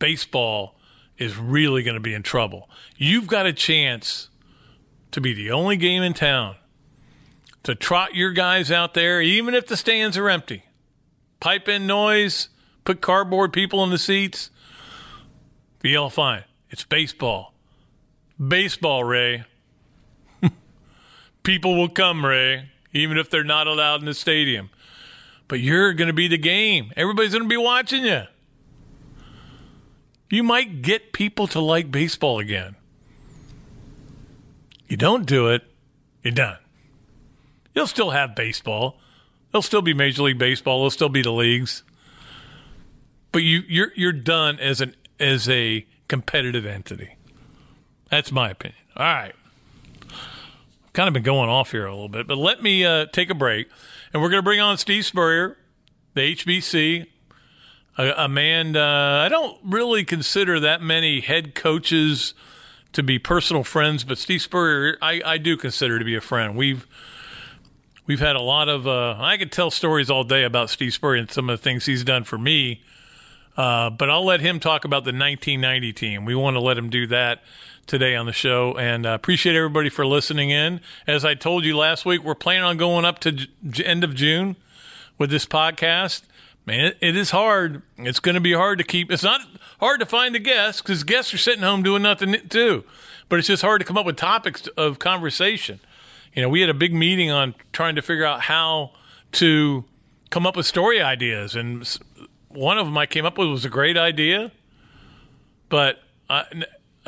[0.00, 0.74] baseball
[1.18, 2.68] is really going to be in trouble.
[2.96, 4.28] You've got a chance
[5.12, 6.56] to be the only game in town
[7.62, 10.64] to trot your guys out there even if the stands are empty.
[11.38, 12.48] Pipe in noise,
[12.84, 14.50] put cardboard people in the seats.
[15.80, 16.42] Be all fine.
[16.70, 17.54] It's baseball.
[18.36, 19.44] Baseball, Ray
[21.48, 24.68] people will come, Ray, even if they're not allowed in the stadium.
[25.48, 26.92] But you're going to be the game.
[26.94, 28.24] Everybody's going to be watching you.
[30.28, 32.76] you might get people to like baseball again.
[34.88, 35.62] You don't do it,
[36.22, 36.58] you're done.
[37.74, 38.98] You'll still have baseball.
[39.50, 40.80] There'll still be Major League Baseball.
[40.80, 41.82] There'll still be the leagues.
[43.32, 47.16] But you, you're you're done as an as a competitive entity.
[48.10, 48.82] That's my opinion.
[48.96, 49.34] All right.
[50.98, 53.34] Kind of been going off here a little bit, but let me uh, take a
[53.34, 53.68] break,
[54.12, 55.56] and we're going to bring on Steve Spurrier,
[56.14, 57.06] the HBC,
[57.96, 62.34] a, a man uh, I don't really consider that many head coaches
[62.94, 66.56] to be personal friends, but Steve Spurrier I, I do consider to be a friend.
[66.56, 66.84] We've
[68.08, 71.20] we've had a lot of uh, I could tell stories all day about Steve Spurrier
[71.20, 72.82] and some of the things he's done for me.
[73.56, 76.24] Uh, but I'll let him talk about the 1990 team.
[76.24, 77.42] We want to let him do that
[77.88, 80.80] today on the show, and uh, appreciate everybody for listening in.
[81.06, 83.48] As I told you last week, we're planning on going up to j-
[83.84, 84.56] end of June
[85.16, 86.22] with this podcast.
[86.66, 87.82] Man, it, it is hard.
[87.96, 89.10] It's going to be hard to keep.
[89.10, 89.40] It's not
[89.80, 92.84] hard to find the guests because guests are sitting home doing nothing too.
[93.28, 95.80] But it's just hard to come up with topics of conversation.
[96.34, 98.92] You know, we had a big meeting on trying to figure out how
[99.32, 99.84] to
[100.30, 101.88] come up with story ideas, and
[102.48, 104.52] one of them I came up with was a great idea,
[105.68, 106.44] but I,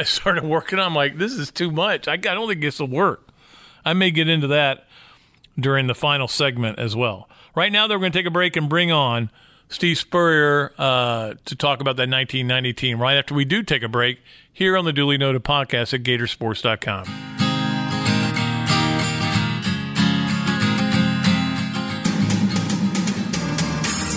[0.01, 0.87] I started working on.
[0.87, 2.09] I'm like, this is too much.
[2.09, 3.29] I, I don't think this will work.
[3.85, 4.87] I may get into that
[5.59, 7.29] during the final segment as well.
[7.55, 9.31] Right now, they're going to take a break and bring on
[9.69, 13.89] Steve Spurrier uh, to talk about that 1990 team right after we do take a
[13.89, 17.30] break here on the Dooley Noted podcast at Gatorsports.com.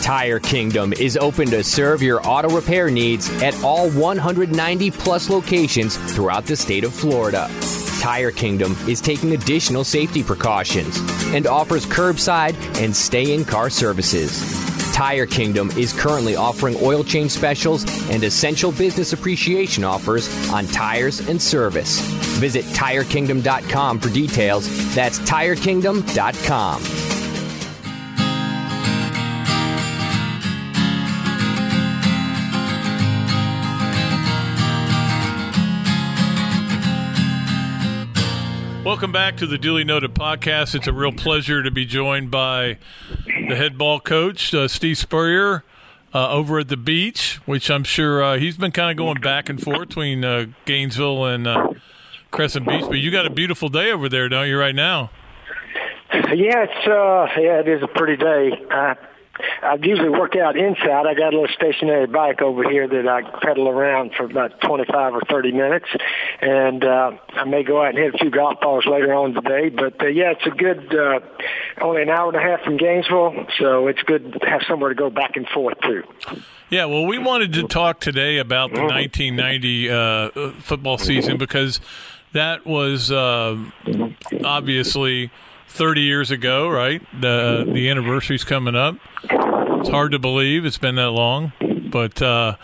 [0.03, 5.95] Tire Kingdom is open to serve your auto repair needs at all 190 plus locations
[6.13, 7.49] throughout the state of Florida.
[8.01, 10.99] Tire Kingdom is taking additional safety precautions
[11.33, 14.43] and offers curbside and stay in car services.
[14.91, 21.21] Tire Kingdom is currently offering oil change specials and essential business appreciation offers on tires
[21.29, 22.01] and service.
[22.41, 24.93] Visit tirekingdom.com for details.
[24.93, 27.12] That's tirekingdom.com.
[38.93, 40.75] Welcome back to the Dooley Noted podcast.
[40.75, 42.77] It's a real pleasure to be joined by
[43.25, 45.63] the head ball coach, uh, Steve Spurrier,
[46.13, 49.49] uh, over at the beach, which I'm sure uh, he's been kind of going back
[49.49, 51.73] and forth between uh, Gainesville and uh,
[52.29, 52.83] Crescent Beach.
[52.83, 55.09] But you got a beautiful day over there, don't you, right now?
[56.13, 58.51] Yeah, it's uh, yeah, it is a pretty day.
[58.69, 58.93] Uh,
[59.39, 61.07] I usually work out inside.
[61.07, 65.15] I got a little stationary bike over here that I pedal around for about 25
[65.15, 65.87] or 30 minutes,
[66.39, 69.69] and uh, I may go out and hit a few golf balls later on today.
[69.69, 71.19] But uh, yeah, it's a good, uh,
[71.81, 74.95] only an hour and a half from Gainesville, so it's good to have somewhere to
[74.95, 76.03] go back and forth to.
[76.69, 81.79] Yeah, well, we wanted to talk today about the 1990 uh, football season because
[82.33, 83.57] that was uh,
[84.43, 85.31] obviously
[85.73, 87.01] 30 years ago, right?
[87.19, 88.95] The the anniversary's coming up.
[89.23, 91.51] It's hard to believe it's been that long,
[91.89, 92.57] but uh,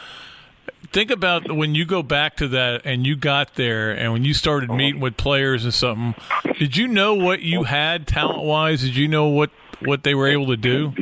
[0.91, 4.35] think about when you go back to that and you got there and when you
[4.35, 6.15] started meeting with players and something.
[6.59, 8.81] Did you know what you had talent wise?
[8.81, 9.49] Did you know what
[9.83, 10.93] what they were able to do?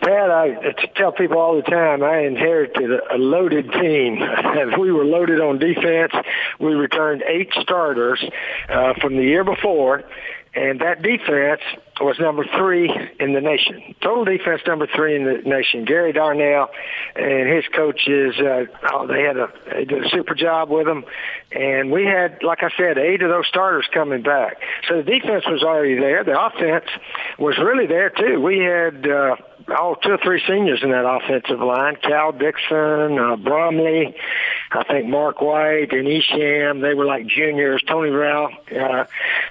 [0.00, 0.56] Pat, I
[0.96, 4.18] tell people all the time, I inherited a loaded team.
[4.80, 6.12] we were loaded on defense.
[6.58, 8.24] We returned eight starters
[8.70, 10.04] uh, from the year before,
[10.54, 11.60] and that defense
[12.00, 13.94] was number three in the nation.
[14.00, 15.84] Total defense number three in the nation.
[15.84, 16.70] Gary Darnell
[17.14, 21.04] and his coaches, uh, oh, they had a they did a super job with them,
[21.52, 24.58] and we had, like I said, eight of those starters coming back.
[24.88, 26.24] So the defense was already there.
[26.24, 26.90] The offense
[27.38, 28.40] was really there too.
[28.40, 29.06] We had.
[29.08, 29.36] Uh,
[29.78, 31.96] all two or three seniors in that offensive line.
[32.02, 34.14] Cal Dixon, uh, Bromley,
[34.72, 36.80] I think Mark White and Isham.
[36.80, 37.82] They were like juniors.
[37.86, 38.50] Tony Rao.
[38.70, 39.04] Uh,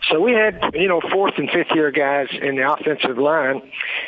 [0.10, 3.62] so we had you know fourth and fifth year guys in the offensive line,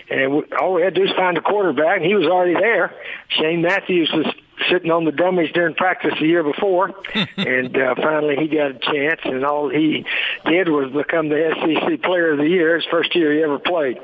[0.10, 2.54] and we, all we had to do was find a quarterback, and he was already
[2.54, 2.96] there.
[3.30, 4.26] Shane Matthews was
[4.70, 6.94] sitting on the dummies during practice the year before,
[7.38, 10.06] and uh, finally he got a chance, and all he
[10.46, 13.98] did was become the SEC Player of the Year, his first year he ever played.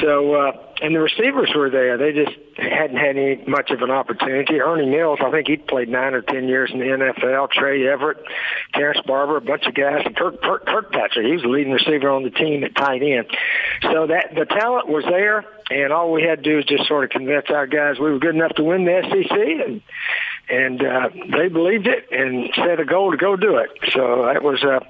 [0.00, 1.96] So, uh, and the receivers were there.
[1.96, 4.60] They just hadn't had any much of an opportunity.
[4.60, 7.50] Ernie Mills, I think he played nine or ten years in the NFL.
[7.50, 8.18] Tre Everett,
[8.74, 11.26] Terrence Barber, a bunch of guys, and Kirk, Kirk Kirkpatrick.
[11.26, 13.26] He was the leading receiver on the team at tight end.
[13.82, 17.04] So that the talent was there, and all we had to do was just sort
[17.04, 19.82] of convince our guys we were good enough to win the SEC, and
[20.48, 23.70] and uh, they believed it and set a goal to go do it.
[23.92, 24.80] So that was uh,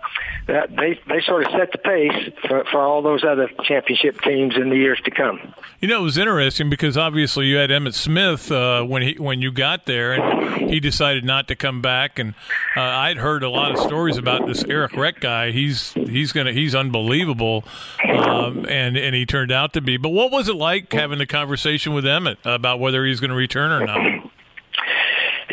[0.46, 4.56] that they they sort of set the pace for, for all those other championship teams
[4.56, 5.54] in the years to come.
[5.80, 9.40] You know, it was interesting because obviously you had Emmitt Smith uh, when he when
[9.40, 12.18] you got there, and he decided not to come back.
[12.18, 12.34] And
[12.76, 15.52] uh, I'd heard a lot of stories about this Errict Rhett guy.
[15.52, 17.64] He's he's gonna he's unbelievable,
[18.08, 19.96] um, and and he turned out to be.
[19.96, 23.36] But what was it like having the conversation with Emmitt about whether he's going to
[23.36, 24.30] return or not?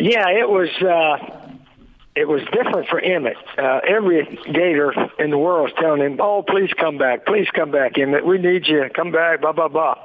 [0.01, 0.69] Yeah, it was.
[0.81, 1.37] Uh,
[2.13, 3.35] it was different for Emmitt.
[3.57, 7.69] Uh, every Gator in the world was telling him, "Oh, please come back, please come
[7.69, 8.25] back, Emmitt.
[8.25, 8.89] We need you.
[8.95, 9.95] Come back." Blah blah blah.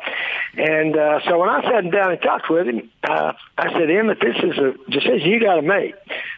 [0.59, 4.21] And uh, so when I sat down and talked with him, uh, I said, "Emmitt,
[4.21, 5.95] this is a decision you got to make.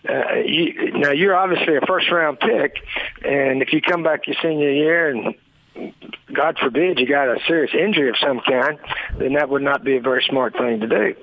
[0.08, 2.76] Uh, you, now you're obviously a first round pick,
[3.24, 5.34] and if you come back your senior year and
[6.32, 8.78] God forbid you got a serious injury of some kind,
[9.18, 11.14] then that would not be a very smart thing to do.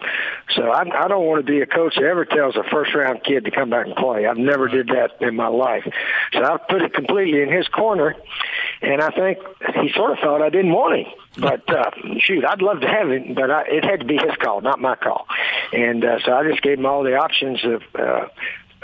[0.56, 3.24] So I, I don't want to be a coach that ever tells a first round
[3.24, 4.26] kid to come back and play.
[4.26, 5.84] I've never did that in my life.
[6.34, 8.16] So I put it completely in his corner,
[8.82, 9.38] and I think
[9.82, 11.14] he sort of thought I didn't want him.
[11.38, 14.36] But uh, shoot, I'd love to have him, but I, it had to be his
[14.42, 15.28] call, not my call.
[15.72, 18.28] And uh, so I just gave him all the options of uh,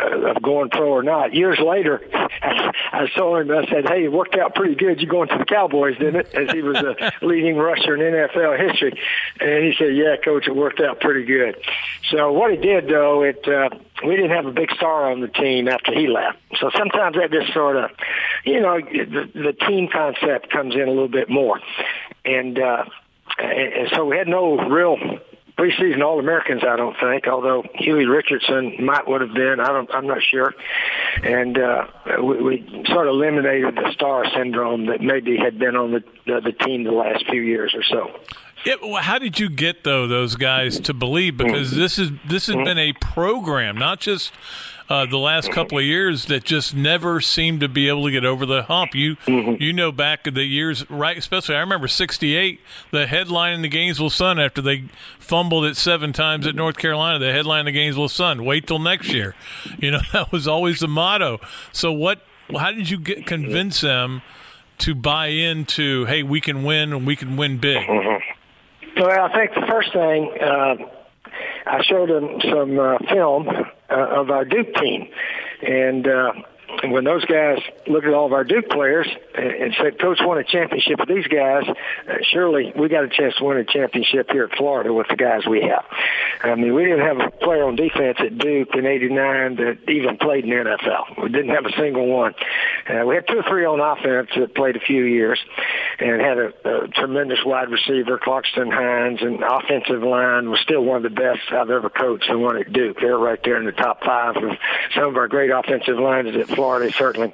[0.01, 1.33] of going pro or not.
[1.33, 5.01] Years later, I saw him, and I said, hey, it worked out pretty good.
[5.01, 6.35] You going to the Cowboys, didn't it?
[6.35, 8.99] As he was a leading rusher in NFL history.
[9.39, 11.55] And he said, yeah, coach, it worked out pretty good.
[12.09, 13.69] So what he did, though, it uh,
[14.05, 16.37] we didn't have a big star on the team after he left.
[16.59, 17.91] So sometimes that just sort of,
[18.43, 21.59] you know, the, the team concept comes in a little bit more.
[22.25, 22.85] And, uh,
[23.37, 24.97] and, and so we had no real
[25.61, 26.63] preseason All Americans.
[26.67, 29.59] I don't think, although Huey Richardson might would have been.
[29.59, 29.93] I don't.
[29.93, 30.53] I'm not sure.
[31.23, 31.87] And uh,
[32.21, 36.41] we, we sort of eliminated the star syndrome that maybe had been on the the,
[36.41, 38.09] the team the last few years or so.
[38.65, 41.37] Yeah, well, how did you get though those guys to believe?
[41.37, 44.31] Because this is this has been a program, not just
[44.91, 48.25] uh, the last couple of years that just never seemed to be able to get
[48.25, 48.93] over the hump.
[48.93, 49.63] You mm-hmm.
[49.63, 51.17] you know back in the years, right?
[51.17, 52.59] Especially I remember '68,
[52.91, 57.19] the headline in the Gainesville Sun after they fumbled it seven times at North Carolina.
[57.19, 59.33] The headline in the Gainesville Sun: "Wait till next year."
[59.79, 61.39] You know that was always the motto.
[61.71, 62.21] So what?
[62.53, 64.21] How did you get convince them
[64.79, 66.03] to buy into?
[66.03, 67.87] Hey, we can win and we can win big.
[67.87, 69.01] Mm-hmm.
[69.01, 70.37] Well, I think the first thing.
[70.37, 71.00] Uh,
[71.65, 75.07] I showed them some uh, film uh, of our Duke team,
[75.61, 76.31] and uh,
[76.83, 80.37] and when those guys looked at all of our Duke players and said, Coach won
[80.37, 84.29] a championship with these guys, uh, surely we got a chance to win a championship
[84.31, 85.85] here at Florida with the guys we have.
[86.41, 90.17] I mean, we didn't have a player on defense at Duke in 89 that even
[90.17, 91.21] played in the NFL.
[91.21, 92.33] We didn't have a single one.
[92.89, 95.39] Uh, we had two or three on offense that played a few years
[95.99, 100.97] and had a, a tremendous wide receiver, Clarkston Hines, and offensive line was still one
[100.97, 102.97] of the best I've ever coached and won at Duke.
[102.99, 104.51] They're right there in the top five of
[104.95, 107.33] some of our great offensive lines at Florida Florida, certainly.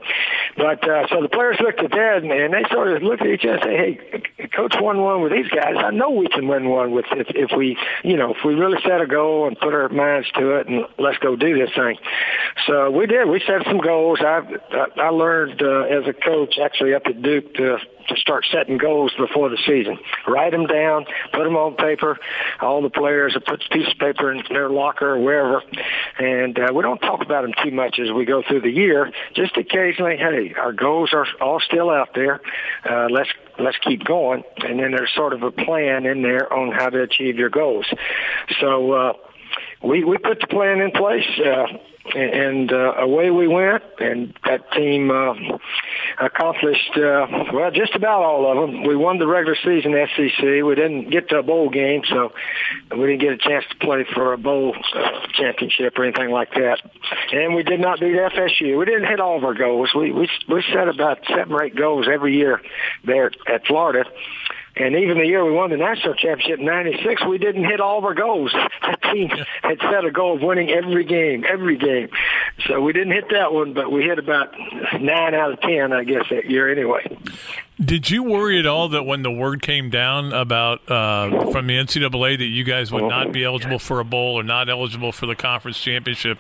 [0.56, 3.44] But uh, so the players looked at that and, they sort of looked at each
[3.44, 4.00] other and say,
[4.38, 5.76] "Hey, coach won one with these guys.
[5.78, 8.80] I know we can win one with if, if we, you know, if we really
[8.84, 11.98] set a goal and put our minds to it and let's go do this thing."
[12.68, 13.28] So we did.
[13.28, 14.20] We set some goals.
[14.22, 14.40] I
[14.96, 19.14] I learned uh, as a coach actually up at Duke to to start setting goals
[19.18, 20.00] before the season.
[20.28, 22.18] Write them down, put them on paper.
[22.62, 25.64] All the players put a piece of paper in their locker or wherever,
[26.20, 29.12] and uh, we don't talk about them too much as we go through the year.
[29.34, 32.42] Just occasionally, hey, our goals are all still out there.
[32.90, 36.72] Uh, let's let's keep going, and then there's sort of a plan in there on
[36.72, 37.86] how to achieve your goals.
[38.60, 38.92] So.
[38.92, 39.14] Uh,
[39.84, 41.28] we we put the plan in place.
[41.40, 41.68] Uh,
[42.16, 45.34] and uh, away we went, and that team uh,
[46.20, 48.84] accomplished uh, well just about all of them.
[48.84, 50.44] We won the regular season SEC.
[50.44, 52.32] We didn't get to a bowl game, so
[52.92, 56.52] we didn't get a chance to play for a bowl uh, championship or anything like
[56.52, 56.80] that.
[57.32, 58.78] And we did not beat FSU.
[58.78, 59.92] We didn't hit all of our goals.
[59.96, 62.62] We we we set about seven or eight goals every year
[63.06, 64.06] there at Florida.
[64.80, 67.98] And even the year we won the national championship in '96, we didn't hit all
[67.98, 68.54] of our goals.
[68.82, 69.30] That team
[69.62, 72.10] had set a goal of winning every game, every game.
[72.68, 74.54] So we didn't hit that one, but we hit about
[75.00, 77.18] nine out of ten, I guess, that year anyway.
[77.84, 81.78] Did you worry at all that when the word came down about uh, from the
[81.78, 85.26] NCAA that you guys would not be eligible for a bowl or not eligible for
[85.26, 86.40] the conference championship?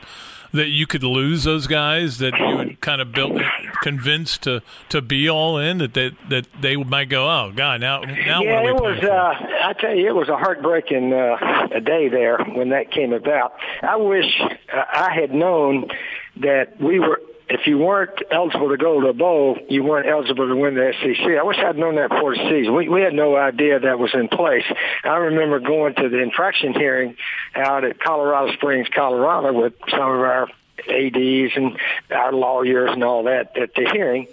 [0.53, 3.39] that you could lose those guys that you would kind of built
[3.81, 8.01] convinced to to be all in that they, that they might go oh god now
[8.01, 11.81] now yeah, what it was uh, I tell you it was a heartbreaking uh, a
[11.81, 13.53] day there when that came about.
[13.81, 15.89] I wish uh, I had known
[16.37, 17.19] that we were
[17.49, 20.93] if you weren't eligible to go to a bowl, you weren't eligible to win the
[21.01, 21.25] SEC.
[21.39, 22.75] I wish I'd known that before the season.
[22.75, 24.65] We, we had no idea that was in place.
[25.03, 27.15] I remember going to the infraction hearing
[27.55, 30.49] out at Colorado Springs, Colorado, with some of our
[30.89, 31.77] ads and
[32.11, 34.27] our lawyers and all that at the hearing,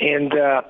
[0.00, 0.32] and.
[0.34, 0.62] uh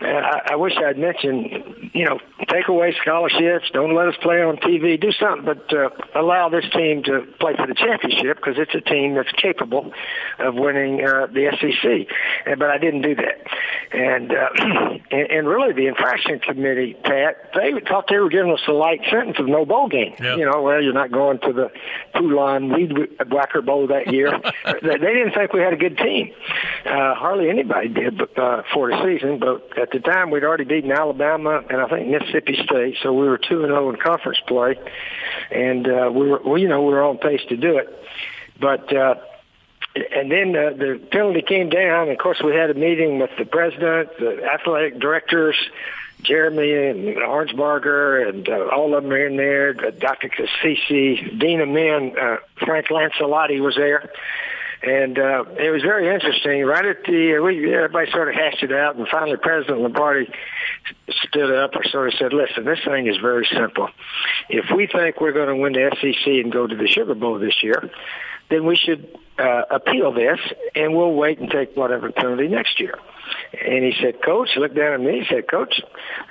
[0.00, 2.18] I, I wish I'd mentioned, you know,
[2.48, 6.64] take away scholarships, don't let us play on TV, do something, but uh, allow this
[6.72, 9.92] team to play for the championship because it's a team that's capable
[10.40, 12.14] of winning uh, the SEC.
[12.46, 13.46] And, but I didn't do that.
[13.92, 14.48] And, uh,
[15.10, 19.00] and and really, the infraction committee, Pat, they thought they were giving us a light
[19.10, 20.14] sentence of no bowl game.
[20.20, 20.38] Yep.
[20.38, 21.70] You know, well, you're not going to the
[22.14, 22.92] Poulan Weed
[23.30, 24.30] Whacker Bowl that year.
[24.82, 26.32] they didn't think we had a good team.
[26.84, 30.90] Uh, hardly anybody did uh, for the season, but at the time we'd already beaten
[30.90, 34.78] Alabama and I think Mississippi State, so we were two and zero in conference play,
[35.50, 37.88] and uh, we were, well, you know, we were on pace to do it.
[38.58, 39.16] But uh,
[39.94, 42.04] and then uh, the penalty came down.
[42.04, 45.56] And of course, we had a meeting with the president, the athletic directors,
[46.22, 49.74] Jeremy and Arnsparger, and uh, all of them are in there.
[49.74, 50.30] Dr.
[50.30, 54.10] Cassisi, Dean of Men, uh, Frank Lancelotti was there.
[54.84, 56.62] And uh, it was very interesting.
[56.64, 60.30] Right at the, uh, we, everybody sort of hashed it out, and finally President Lombardi
[61.24, 63.88] stood up or sort of said, listen, this thing is very simple.
[64.50, 67.38] If we think we're going to win the SEC and go to the Sugar Bowl
[67.38, 67.90] this year,
[68.50, 69.08] then we should
[69.38, 70.38] uh, appeal this,
[70.74, 72.98] and we'll wait and take whatever penalty next year.
[73.64, 75.20] And he said, Coach, looked down at me.
[75.20, 75.80] He said, Coach,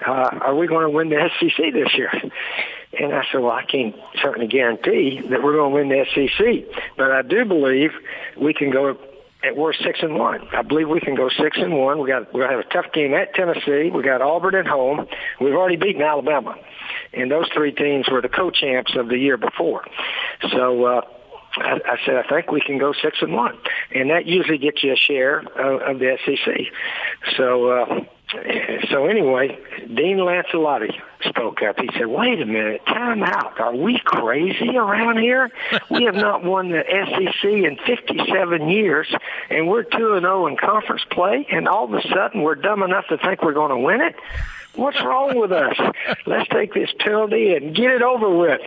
[0.05, 2.11] uh, are we going to win the SEC this year?
[2.99, 6.77] And I said, well, I can't certainly guarantee that we're going to win the SEC,
[6.97, 7.91] but I do believe
[8.37, 8.97] we can go
[9.43, 10.47] at worst six and one.
[10.53, 11.99] I believe we can go six and one.
[11.99, 13.89] We got we're gonna have a tough game at Tennessee.
[13.93, 15.05] We got Auburn at home.
[15.41, 16.55] We've already beaten Alabama,
[17.13, 19.85] and those three teams were the co-champs of the year before.
[20.51, 20.85] So.
[20.85, 21.01] uh
[21.55, 23.55] I, I said, I think we can go six and one,
[23.93, 26.55] and that usually gets you a share of, of the SEC.
[27.37, 27.99] So, uh,
[28.89, 30.93] so anyway, Dean Lancelotti
[31.25, 31.79] spoke up.
[31.79, 33.59] He said, "Wait a minute, time out.
[33.59, 35.51] Are we crazy around here?
[35.89, 39.13] We have not won the SEC in 57 years,
[39.49, 42.83] and we're two and zero in conference play, and all of a sudden we're dumb
[42.83, 44.15] enough to think we're going to win it."
[44.75, 45.77] What's wrong with us?
[46.25, 48.61] Let's take this penalty and get it over with.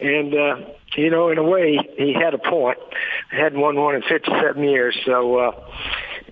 [0.00, 0.56] And uh,
[0.96, 2.78] you know, in a way, he had a point.
[3.30, 5.52] Hadn't won one in 57 years, so uh,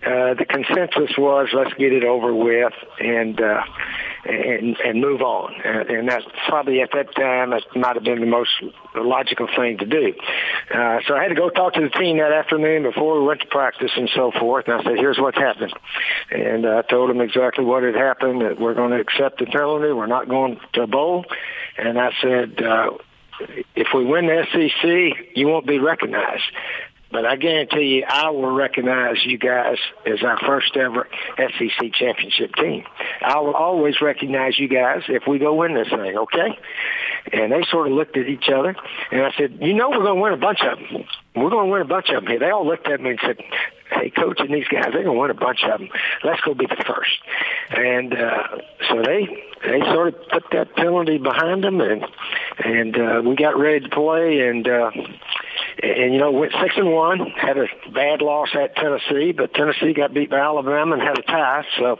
[0.02, 3.62] uh, the consensus was let's get it over with and uh,
[4.24, 5.54] and and move on.
[5.62, 8.50] And, and that's probably at that time that might have been the most
[8.94, 10.14] logical thing to do.
[10.72, 13.40] Uh, so I had to go talk to the team that afternoon before we went
[13.40, 14.68] to practice and so forth.
[14.68, 15.74] And I said, "Here's what's happened,"
[16.30, 18.40] and I told them exactly what had happened.
[18.40, 19.92] That we're going to accept the penalty.
[19.92, 21.26] We're not going to bowl.
[21.76, 22.62] And I said.
[22.62, 22.90] Uh,
[23.74, 26.42] if we win the SEC, you won't be recognized.
[27.10, 32.54] But I guarantee you, I will recognize you guys as our first ever SEC championship
[32.54, 32.84] team.
[33.20, 36.58] I will always recognize you guys if we go win this thing, okay?
[37.32, 38.76] And they sort of looked at each other,
[39.10, 41.04] and I said, you know we're going to win a bunch of them.
[41.34, 42.38] We're going to win a bunch of them here.
[42.38, 43.36] They all looked at me and said,
[43.90, 45.88] hey, coach and these guys, they're going to win a bunch of them.
[46.24, 47.18] Let's go be the first.
[47.70, 48.58] And uh,
[48.88, 52.04] so they they sort of put that penalty behind them, and
[52.64, 54.90] and uh, we got ready to play, and uh,
[55.82, 57.18] and you know went six and one.
[57.30, 61.22] Had a bad loss at Tennessee, but Tennessee got beat by Alabama and had a
[61.22, 61.98] tie, so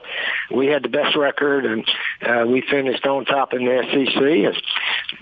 [0.50, 1.84] we had the best record, and
[2.22, 4.62] uh, we finished on top in the SEC.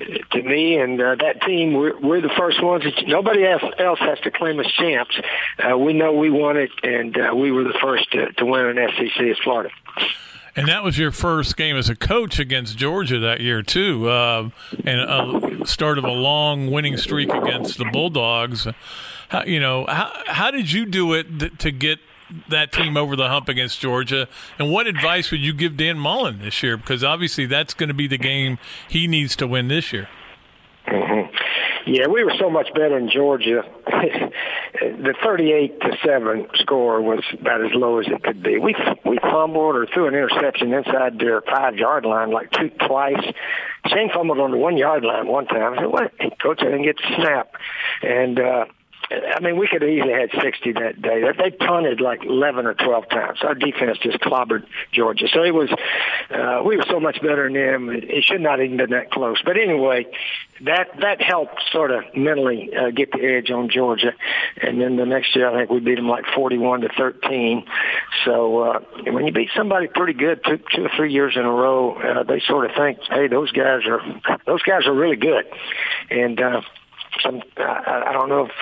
[0.00, 2.84] And to me and uh, that team, we're, we're the first ones.
[2.84, 3.62] That, nobody else,
[4.00, 5.18] has to claim us champs.
[5.58, 8.66] Uh, we know we won it, and uh, we were the first to, to win
[8.66, 9.70] an SEC as Florida.
[10.58, 14.50] And that was your first game as a coach against Georgia that year too, uh,
[14.84, 18.66] and a start of a long winning streak against the Bulldogs.
[19.28, 22.00] How, you know, how how did you do it to get
[22.48, 24.28] that team over the hump against Georgia?
[24.58, 26.76] And what advice would you give Dan Mullen this year?
[26.76, 30.08] Because obviously that's going to be the game he needs to win this year.
[30.88, 31.92] Mm-hmm.
[31.92, 33.62] Yeah, we were so much better in Georgia.
[33.86, 38.58] the 38 to 7 score was about as low as it could be.
[38.58, 38.74] We
[39.04, 43.24] we fumbled or threw an interception inside their 5-yard line like two twice.
[43.86, 45.74] Shane fumbled on the 1-yard line one time.
[45.74, 46.12] I said, "What?
[46.42, 47.52] Coach, I didn't get the snap."
[48.02, 48.64] And uh
[49.10, 51.22] I mean, we could have easily had 60 that day.
[51.36, 53.38] They punted like 11 or 12 times.
[53.42, 55.28] Our defense just clobbered Georgia.
[55.32, 55.70] So it was,
[56.30, 57.90] uh, we were so much better than them.
[57.90, 59.40] It should not even been that close.
[59.42, 60.06] But anyway,
[60.62, 64.12] that that helped sort of mentally uh, get the edge on Georgia.
[64.60, 67.64] And then the next year, I think we beat them like 41 to 13.
[68.26, 71.50] So uh, when you beat somebody pretty good two, two or three years in a
[71.50, 74.02] row, uh, they sort of think, hey, those guys are
[74.44, 75.46] those guys are really good.
[76.10, 76.60] And uh,
[77.22, 78.52] some I, I don't know if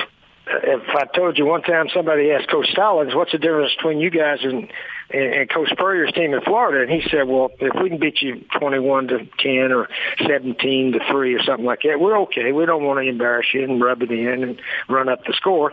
[0.47, 4.11] if I told you one time somebody asked Coach Stallings, what's the difference between you
[4.11, 4.70] guys and,
[5.11, 6.82] and, and Coach Spurrier's team in Florida?
[6.82, 9.88] And he said, well, if we can beat you 21 to 10 or
[10.24, 12.53] 17 to 3 or something like that, we're okay.
[12.53, 15.72] We don't want to embarrass you and rub it in and run up the score.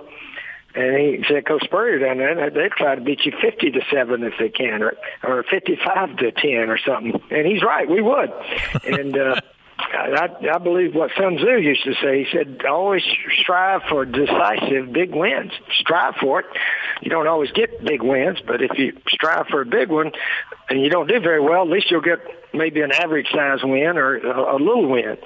[0.75, 4.23] And he said, Coach Spurrier down there, they try to beat you 50 to 7
[4.23, 7.21] if they can, or, or 55 to 10 or something.
[7.29, 8.31] And he's right, we would.
[8.83, 9.41] and, uh,
[9.91, 12.23] I, I believe what Sun Tzu used to say.
[12.23, 13.03] He said, always
[13.41, 15.51] strive for decisive big wins.
[15.79, 16.45] Strive for it.
[17.01, 20.11] You don't always get big wins, but if you strive for a big one
[20.69, 22.19] and you don't do very well, at least you'll get
[22.53, 25.17] maybe an average size win or a, a little win.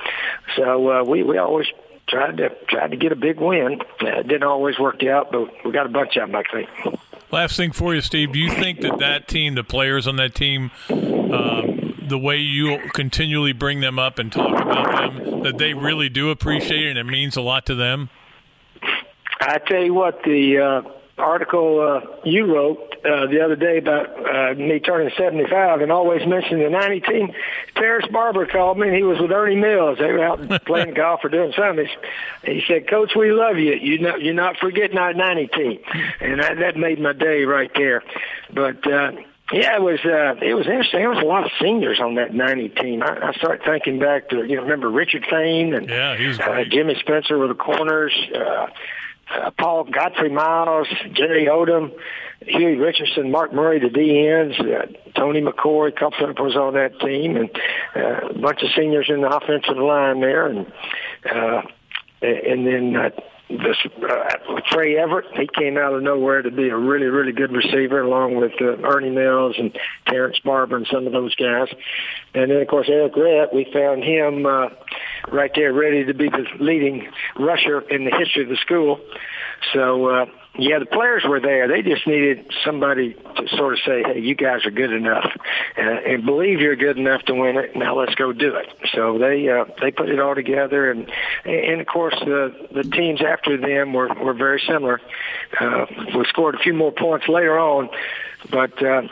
[0.56, 1.68] So uh, we, we always
[2.08, 3.82] tried to tried to get a big win.
[4.02, 7.00] Uh, it didn't always work out, but we got a bunch of them, I think.
[7.32, 8.32] Last thing for you, Steve.
[8.32, 12.80] Do you think that that team, the players on that team, um, the way you
[12.94, 17.00] continually bring them up and talk about them, that they really do appreciate it and
[17.00, 18.10] it means a lot to them?
[19.42, 24.08] I tell you what, the uh, article uh, you wrote uh, the other day about
[24.08, 27.34] uh, me turning 75 and always mentioning the 90 team.
[27.76, 29.98] Terrence Barber called me and he was with Ernie Mills.
[29.98, 31.88] They were out playing golf or doing something.
[32.44, 33.74] He said, Coach, we love you.
[33.74, 35.80] You know, you're not forgetting our 90 team.
[36.20, 38.04] And that, that made my day right there.
[38.54, 39.12] But, uh,
[39.52, 41.00] yeah, it was uh, it was interesting.
[41.00, 43.02] There was a lot of seniors on that '90 team.
[43.02, 46.38] I, I started thinking back to you know remember Richard Fain and yeah, he was
[46.38, 48.14] uh, Jimmy Spencer with the corners.
[48.36, 48.68] Uh,
[49.34, 51.92] uh, Paul Godfrey Miles, Jerry Odom,
[52.42, 57.50] Huey Richardson, Mark Murray, the DNs, uh, Tony McCoy, Cup was on that team, and
[57.96, 60.72] uh, a bunch of seniors in the offensive line there, and
[61.30, 61.62] uh,
[62.22, 63.10] and then uh,
[63.50, 65.26] this uh, Tre Everett.
[65.36, 68.78] He came out of nowhere to be a really, really good receiver, along with uh,
[68.86, 71.70] Ernie Mills and Terrence Barber and some of those guys.
[72.34, 73.54] And then, of course, Errict Rhett.
[73.54, 74.70] We found him uh,
[75.30, 77.08] right there, ready to be the leading
[77.38, 79.00] rusher in the history of the school.
[79.74, 80.08] So.
[80.08, 80.26] Uh,
[80.60, 81.68] yeah, the players were there.
[81.68, 85.32] They just needed somebody to sort of say, "Hey, you guys are good enough,
[85.78, 87.76] uh, and believe you're good enough to win it.
[87.76, 91.12] Now let's go do it." So they uh, they put it all together, and
[91.46, 95.00] and of course the the teams after them were were very similar.
[95.60, 97.90] Uh, we scored a few more points later on,
[98.50, 99.04] but uh,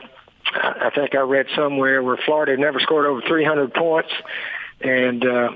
[0.52, 4.12] I think I read somewhere where Florida never scored over 300 points,
[4.82, 5.50] and uh,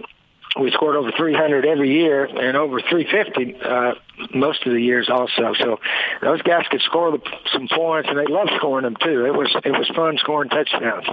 [0.60, 3.94] we scored over 300 every year and over 350 uh,
[4.34, 5.54] most of the years also.
[5.60, 5.80] So
[6.22, 7.18] those guys could score
[7.54, 9.26] some points, and they loved scoring them too.
[9.26, 11.06] It was it was fun scoring touchdowns.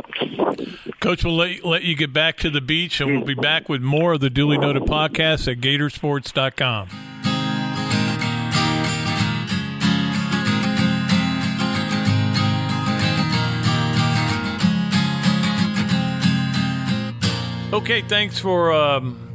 [1.00, 3.82] Coach, we'll let, let you get back to the beach, and we'll be back with
[3.82, 6.88] more of the Dooley Noted podcast at Gatorsports.com.
[17.72, 19.25] Okay, thanks for um,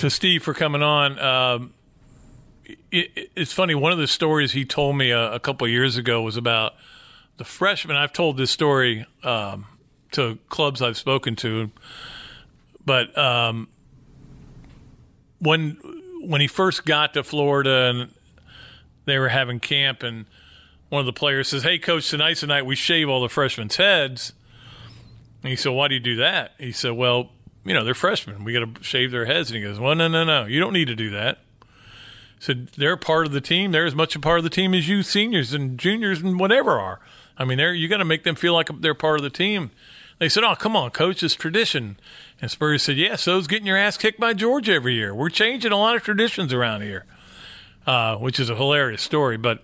[0.00, 1.18] to Steve for coming on.
[1.18, 1.74] Um,
[2.90, 3.74] it, it's funny.
[3.74, 6.72] One of the stories he told me a, a couple years ago was about
[7.36, 7.98] the freshman.
[7.98, 9.66] I've told this story um,
[10.12, 11.70] to clubs I've spoken to,
[12.84, 13.68] but um,
[15.38, 15.76] when
[16.22, 18.14] when he first got to Florida and
[19.04, 20.24] they were having camp, and
[20.88, 23.76] one of the players says, "Hey, coach, tonight's the night we shave all the freshmen's
[23.76, 24.32] heads."
[25.42, 27.32] And he said, "Why do you do that?" He said, "Well."
[27.64, 28.44] You know, they're freshmen.
[28.44, 29.50] We got to shave their heads.
[29.50, 30.46] And he goes, well, no, no, no.
[30.46, 31.38] You don't need to do that.
[32.38, 33.72] So they're part of the team.
[33.72, 36.78] They're as much a part of the team as you seniors and juniors and whatever
[36.80, 37.00] are.
[37.36, 39.70] I mean, they're, you got to make them feel like they're part of the team.
[40.18, 41.98] They said, oh, come on, coach, it's tradition.
[42.40, 45.14] And Spurrier said, yeah, so's getting your ass kicked by Georgia every year.
[45.14, 47.06] We're changing a lot of traditions around here,
[47.86, 49.38] uh, which is a hilarious story.
[49.38, 49.62] But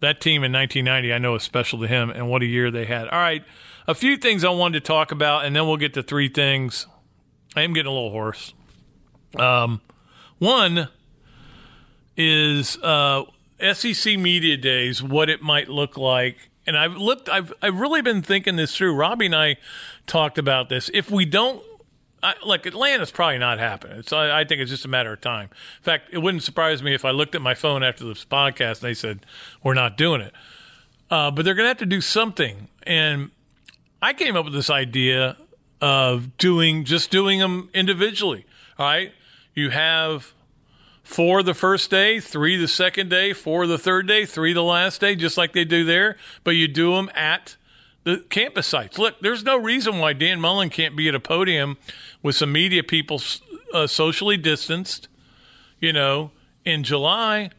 [0.00, 2.86] that team in 1990, I know is special to him, and what a year they
[2.86, 3.08] had.
[3.08, 3.44] All right
[3.86, 6.86] a few things I wanted to talk about, and then we'll get to three things.
[7.54, 8.54] I am getting a little hoarse.
[9.38, 9.80] Um,
[10.38, 10.88] one
[12.16, 13.24] is uh,
[13.72, 16.50] SEC Media Days, what it might look like.
[16.66, 18.94] And I've looked, I've, I've really been thinking this through.
[18.94, 19.56] Robbie and I
[20.06, 20.90] talked about this.
[20.94, 21.62] If we don't
[22.22, 23.98] I, like Atlanta's probably not happening.
[23.98, 25.48] It's, I, I, think it's just a matter of time.
[25.78, 28.80] In fact, it wouldn't surprise me if I looked at my phone after this podcast
[28.80, 29.26] and they said
[29.62, 30.32] we're not doing it.
[31.10, 33.30] Uh, but they're going to have to do something, and
[34.02, 35.36] I came up with this idea
[35.80, 38.44] of doing just doing them individually.
[38.76, 39.12] All right,
[39.54, 40.34] you have
[41.04, 45.00] four the first day, three the second day, four the third day, three the last
[45.00, 46.16] day, just like they do there.
[46.42, 47.56] But you do them at
[48.02, 48.98] the campus sites.
[48.98, 51.78] Look, there's no reason why Dan Mullen can't be at a podium
[52.24, 53.22] with some media people
[53.72, 55.06] uh, socially distanced,
[55.78, 56.32] you know,
[56.64, 57.50] in July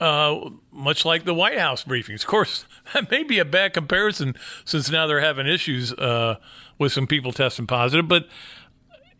[0.00, 2.20] uh, much like the White House briefings.
[2.22, 2.64] Of course,
[2.94, 6.36] that may be a bad comparison since now they're having issues uh,
[6.78, 8.26] with some people testing positive, but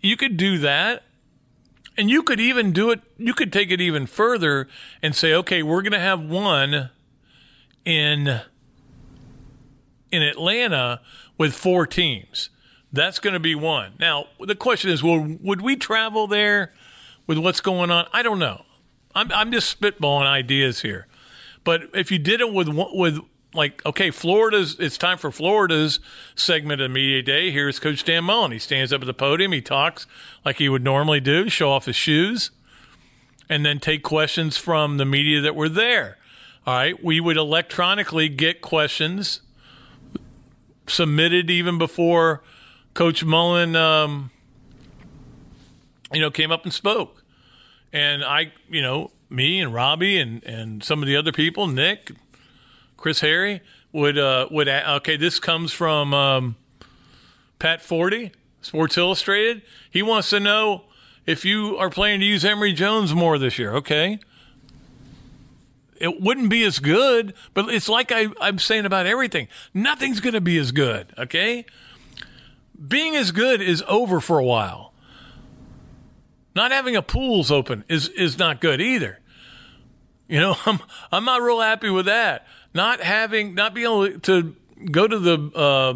[0.01, 1.05] you could do that.
[1.99, 4.69] And you could even do it, you could take it even further
[5.03, 6.89] and say, okay, we're going to have one
[7.85, 8.41] in
[10.11, 11.01] in Atlanta
[11.37, 12.49] with four teams.
[12.93, 13.95] That's going to be one.
[13.99, 16.73] Now, the question is, well, would we travel there
[17.27, 18.07] with what's going on?
[18.13, 18.65] I don't know.
[19.15, 21.07] I'm, I'm just spitballing ideas here.
[21.71, 23.21] But if you did it with with
[23.55, 26.01] like, okay, Florida's, it's time for Florida's
[26.35, 27.53] segment of Media Day.
[27.53, 28.51] Here's Coach Dan Mullen.
[28.51, 29.53] He stands up at the podium.
[29.53, 30.09] He talks
[30.45, 32.51] like he would normally do, show off his shoes,
[33.49, 36.19] and then take questions from the media that were there.
[36.67, 37.05] All right.
[37.05, 39.41] We would electronically get questions
[40.89, 42.43] submitted even before
[42.95, 44.33] Coach Mullen, um,
[46.13, 47.23] you know, came up and spoke.
[47.93, 52.13] And I, you know, me and Robbie and, and some of the other people, Nick,
[52.97, 53.63] Chris Harry,
[53.93, 55.17] would uh, would okay.
[55.17, 56.57] This comes from um,
[57.59, 59.63] Pat Forde, Sports Illustrated.
[59.91, 60.85] He wants to know
[61.27, 63.75] if you are planning to use Emory Jones more this year.
[63.77, 64.19] Okay,
[65.97, 69.49] it wouldn't be as good, but it's like I, I'm saying about everything.
[69.75, 71.13] Nothing's going to be as good.
[71.19, 71.65] Okay,
[72.89, 74.93] being as good is over for a while.
[76.55, 79.20] Not having a pools open is is not good either.
[80.31, 80.79] You know, I'm
[81.13, 82.47] I'm not real happy with that.
[82.73, 84.57] Not having, not being able to
[84.91, 85.95] go to the uh,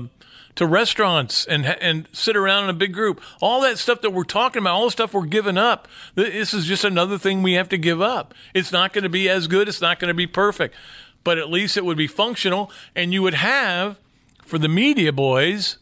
[0.57, 3.23] to restaurants and and sit around in a big group.
[3.41, 5.89] All that stuff that we're talking about, all the stuff we're giving up.
[6.17, 8.35] This is just another thing we have to give up.
[8.53, 9.69] It's not going to be as good.
[9.69, 10.75] It's not going to be perfect,
[11.23, 13.99] but at least it would be functional, and you would have
[14.43, 15.79] for the media boys.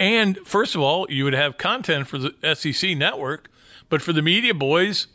[0.00, 3.50] And first of all, you would have content for the SEC network,
[3.88, 5.08] but for the media boys,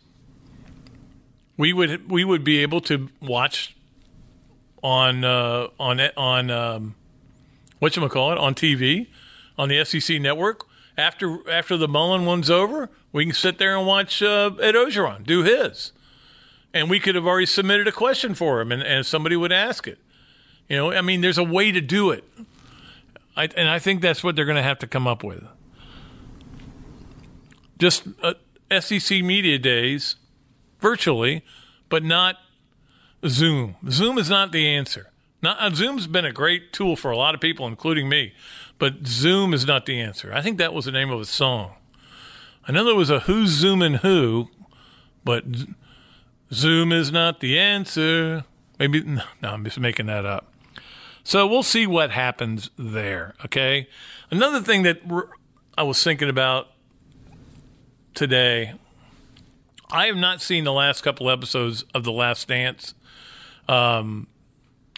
[1.58, 3.76] we would we would be able to watch
[4.82, 6.95] on uh, on on um,
[7.80, 9.08] what you call it on TV
[9.58, 10.66] on the SEC network.
[10.97, 15.26] After after the Mullen one's over, we can sit there and watch uh, Ed Orgeron
[15.26, 15.91] do his,
[16.74, 19.88] and we could have already submitted a question for him, and, and somebody would ask
[19.88, 19.97] it.
[20.70, 22.24] You know, I mean, there's a way to do it,
[23.36, 25.43] I, and I think that's what they're going to have to come up with.
[27.80, 28.36] Just uh,
[28.80, 30.16] SEC media days
[30.84, 31.44] virtually,
[31.88, 32.36] but not
[33.26, 33.78] Zoom.
[33.90, 35.10] Zoom is not the answer.
[35.42, 38.34] Not, uh, Zoom's been a great tool for a lot of people, including me,
[38.78, 40.32] but Zoom is not the answer.
[40.34, 41.76] I think that was the name of a song.
[42.68, 44.50] I know there was a Who's Zooming Who,
[45.24, 45.46] but
[46.52, 48.44] Zoom is not the answer.
[48.78, 50.54] Maybe, no, I'm just making that up.
[51.24, 53.88] So we'll see what happens there, okay?
[54.30, 55.02] Another thing that
[55.78, 56.68] I was thinking about
[58.14, 58.74] today
[59.94, 62.96] I have not seen the last couple episodes of The Last Dance.
[63.70, 64.26] Um,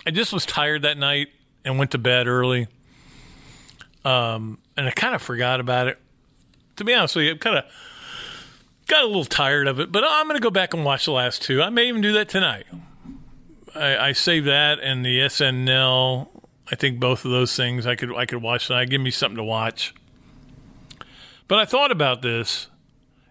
[0.07, 1.27] I just was tired that night
[1.65, 2.67] and went to bed early.
[4.05, 5.99] Um, and I kind of forgot about it.
[6.77, 7.65] To be honest with you, I kind of
[8.87, 11.11] got a little tired of it, but I'm going to go back and watch the
[11.11, 11.61] last two.
[11.61, 12.65] I may even do that tonight.
[13.75, 16.29] I, I saved that and the SNL.
[16.71, 18.89] I think both of those things I could I could watch tonight.
[18.89, 19.93] Give me something to watch.
[21.47, 22.67] But I thought about this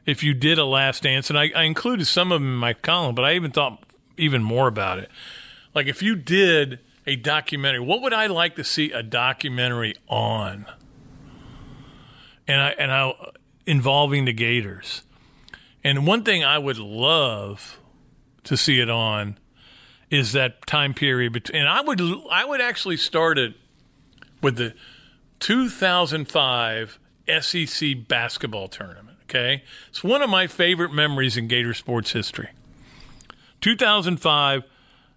[0.07, 2.75] if you did a last dance, and I, I included some of them in my
[2.75, 3.83] column, but I even thought
[4.17, 5.11] even more about it.
[5.75, 10.67] Like if you did a documentary, what would I like to see a documentary on?
[12.47, 13.13] And I and I
[13.67, 15.03] involving the Gators.
[15.83, 17.79] And one thing I would love
[18.45, 19.39] to see it on
[20.11, 21.61] is that time period between.
[21.61, 22.01] And I would
[22.31, 23.55] I would actually start it
[24.43, 24.75] with the
[25.41, 26.99] 2005
[27.41, 29.04] SEC basketball tournament.
[29.35, 29.65] Okay.
[29.89, 32.51] It's one of my favorite memories in Gator sports history.
[33.63, 34.63] 2005,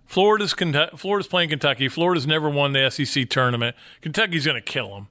[0.08, 0.56] Florida's,
[0.96, 1.88] Florida's playing Kentucky.
[1.88, 3.76] Florida's never won the SEC tournament.
[4.02, 5.08] Kentucky's going to kill them.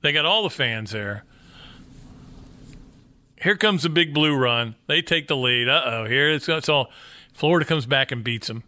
[0.00, 1.24] They got all the fans there.
[3.40, 4.74] Here comes the big blue run.
[4.88, 5.68] They take the lead.
[5.68, 6.90] Uh oh, here it's, it's all.
[7.32, 8.64] Florida comes back and beats them.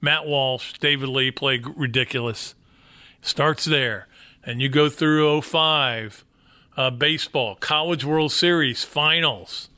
[0.00, 2.54] Matt Walsh, David Lee play ridiculous.
[3.20, 4.06] Starts there.
[4.44, 6.24] And you go through 05,
[6.76, 9.68] uh, baseball, College World Series finals.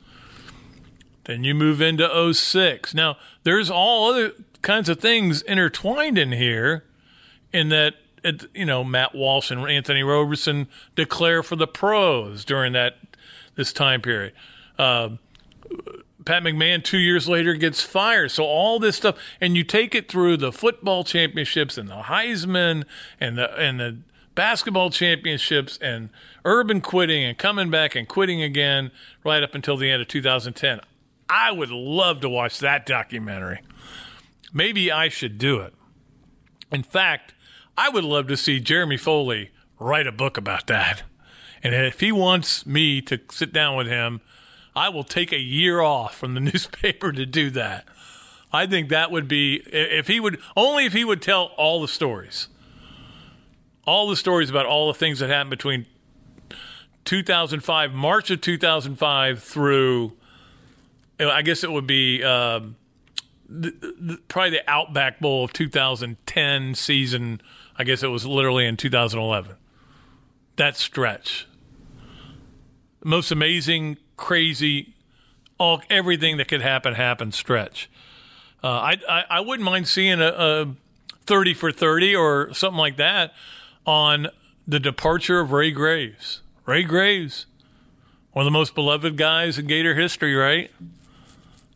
[1.25, 2.93] Then you move into 06.
[2.93, 6.83] Now, there's all other kinds of things intertwined in here
[7.51, 12.73] in that, it, you know, Matt Walsh and Anthony Roberson declare for the pros during
[12.73, 12.97] that
[13.55, 14.33] this time period.
[14.77, 15.09] Uh,
[16.25, 18.31] Pat McMahon two years later gets fired.
[18.31, 22.83] So all this stuff, and you take it through the football championships and the Heisman
[23.19, 23.97] and the and the
[24.35, 26.09] basketball championships and
[26.43, 28.91] Urban quitting and coming back and quitting again
[29.23, 30.81] right up until the end of 2010.
[31.27, 33.61] I would love to watch that documentary.
[34.53, 35.73] Maybe I should do it.
[36.71, 37.33] In fact,
[37.77, 41.03] I would love to see Jeremy Foley write a book about that.
[41.63, 44.21] And if he wants me to sit down with him,
[44.75, 47.85] I will take a year off from the newspaper to do that.
[48.51, 51.87] I think that would be if he would only if he would tell all the
[51.87, 52.47] stories,
[53.85, 55.85] all the stories about all the things that happened between
[57.05, 60.13] 2005, March of 2005 through,
[61.19, 62.75] I guess it would be um,
[63.47, 67.41] the, the, probably the Outback Bowl of 2010 season.
[67.77, 69.55] I guess it was literally in 2011.
[70.55, 71.47] That stretch,
[73.03, 74.95] most amazing, crazy,
[75.59, 77.89] all everything that could happen happened stretch.
[78.63, 80.75] Uh, I, I, I wouldn't mind seeing a, a
[81.25, 83.33] 30 for 30 or something like that
[83.85, 84.27] on
[84.67, 86.41] the departure of Ray Graves.
[86.65, 87.45] Ray Graves,
[88.31, 90.71] one of the most beloved guys in Gator history, right?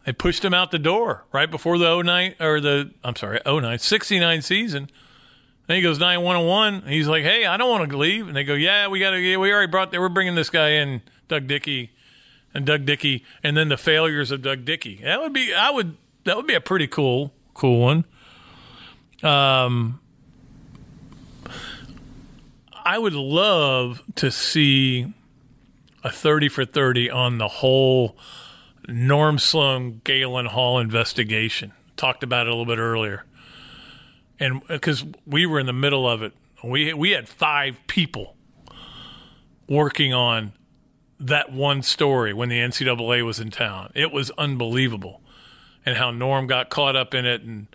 [0.05, 3.77] They pushed him out the door right before the 09 or the I'm sorry, 09
[3.77, 4.89] 69 season.
[5.67, 6.81] Then he goes 9 1 1.
[6.87, 9.37] He's like, "Hey, I don't want to leave." And they go, "Yeah, we got to
[9.37, 11.91] we already brought there, we're bringing this guy in, Doug Dickey."
[12.51, 15.01] And Doug Dickey and then the failures of Doug Dickey.
[15.03, 18.05] That would be I would that would be a pretty cool cool one.
[19.21, 19.99] Um
[22.89, 25.13] I would love to see
[26.03, 28.17] a 30 for 30 on the whole
[28.87, 31.73] Norm Sloan Galen Hall investigation.
[31.97, 33.25] Talked about it a little bit earlier.
[34.39, 36.33] And because we were in the middle of it,
[36.63, 38.35] we we had five people
[39.67, 40.53] working on
[41.19, 43.91] that one story when the NCAA was in town.
[43.93, 45.21] It was unbelievable,
[45.85, 47.67] and how Norm got caught up in it and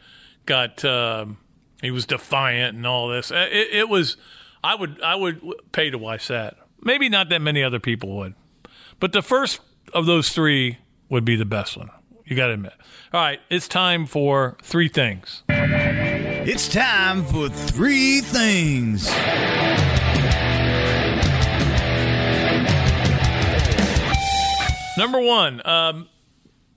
[0.45, 1.37] got um,
[1.81, 3.31] he was defiant and all this.
[3.31, 4.17] It, it was
[4.65, 5.43] I would I would
[5.73, 6.57] pay to watch that.
[6.81, 8.35] Maybe not that many other people would,
[8.99, 9.61] but the first
[9.93, 10.79] of those three
[11.11, 11.91] would be the best one.
[12.25, 12.73] You got to admit.
[13.13, 15.43] All right, it's time for three things.
[15.51, 19.11] It's time for three things.
[24.97, 26.09] Number one, um,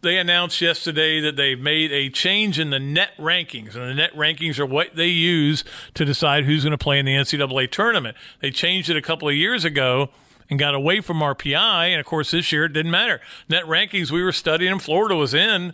[0.01, 4.13] they announced yesterday that they've made a change in the net rankings, and the net
[4.13, 5.63] rankings are what they use
[5.95, 8.15] to decide who's going to play in the NCAA tournament.
[8.39, 10.09] They changed it a couple of years ago
[10.49, 13.19] and got away from RPI, and of course this year it didn't matter.
[13.49, 15.73] Net rankings we were studying, in Florida was in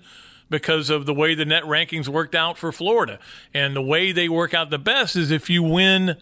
[0.50, 3.20] because of the way the net rankings worked out for Florida,
[3.54, 6.18] and the way they work out the best is if you win.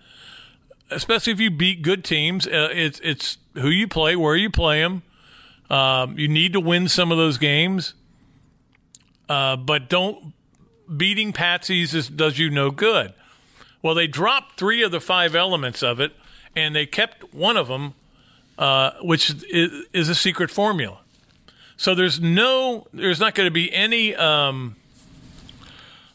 [0.89, 4.81] Especially if you beat good teams, uh, it's it's who you play, where you play
[4.81, 5.03] them,
[5.71, 7.93] um, you need to win some of those games,
[9.29, 10.33] uh, but don't
[10.97, 13.13] beating patsies is, does you no good.
[13.81, 16.11] Well, they dropped three of the five elements of it,
[16.57, 17.93] and they kept one of them,
[18.57, 20.99] uh, which is, is, a secret formula.
[21.77, 24.75] So there's no, there's not going to be any, um,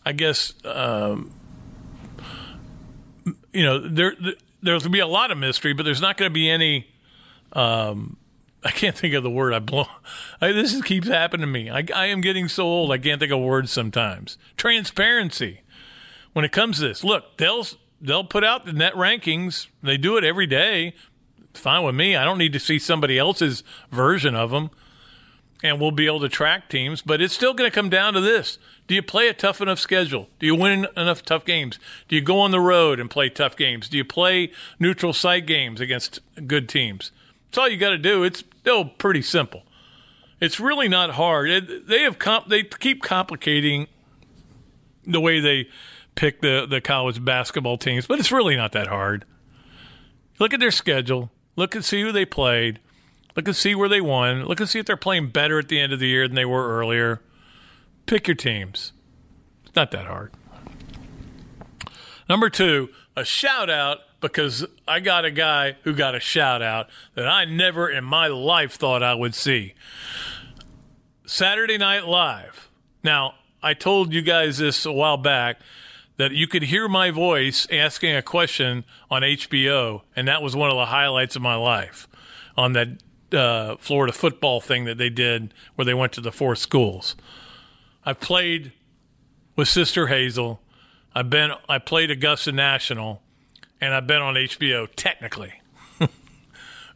[0.05, 1.33] I guess, um,
[3.55, 4.15] you know, there,
[4.63, 6.89] there's going to be a lot of mystery, but there's not going to be any.
[7.55, 8.19] Um,
[8.65, 9.53] I can't think of the word.
[9.53, 9.87] I blow.
[10.41, 11.71] I, this is, keeps happening to me.
[11.71, 12.91] I, I am getting so old.
[12.91, 14.39] I can't think of words sometimes.
[14.57, 15.63] Transparency.
[16.33, 17.67] When it comes to this, look, they'll
[18.01, 19.69] they'll put out the net rankings.
[19.83, 20.95] They do it every day.
[21.55, 22.17] Fine with me.
[22.17, 24.71] I don't need to see somebody else's version of them,
[25.63, 27.01] and we'll be able to track teams.
[27.01, 29.79] But it's still going to come down to this: Do you play a tough enough
[29.79, 30.29] schedule?
[30.39, 31.79] Do you win enough tough games?
[32.09, 33.89] Do you go on the road and play tough games?
[33.89, 37.13] Do you play neutral site games against good teams?
[37.47, 38.23] That's all you got to do.
[38.25, 39.63] It's still pretty simple.
[40.41, 41.49] It's really not hard.
[41.49, 43.87] It, they have comp- they keep complicating
[45.07, 45.69] the way they
[46.15, 49.25] pick the the college basketball teams, but it's really not that hard.
[50.39, 51.31] Look at their schedule.
[51.57, 52.81] Look and see who they played.
[53.35, 54.45] Look and see where they won.
[54.45, 56.45] Look and see if they're playing better at the end of the year than they
[56.45, 57.23] were earlier.
[58.05, 58.93] Pick your teams.
[59.65, 60.33] It's not that hard.
[62.29, 63.99] Number two, a shout out
[64.33, 68.27] because I got a guy who got a shout out that I never in my
[68.27, 69.75] life thought I would see.
[71.27, 72.69] Saturday Night Live.
[73.03, 75.61] Now, I told you guys this a while back
[76.17, 80.71] that you could hear my voice asking a question on HBO, and that was one
[80.71, 82.09] of the highlights of my life
[82.57, 82.89] on that
[83.33, 87.17] uh, Florida football thing that they did where they went to the four schools.
[88.05, 88.73] I've played
[89.57, 90.61] with Sister Hazel.
[91.15, 93.23] I've been I played Augusta National
[93.81, 95.55] and I've been on HBO technically.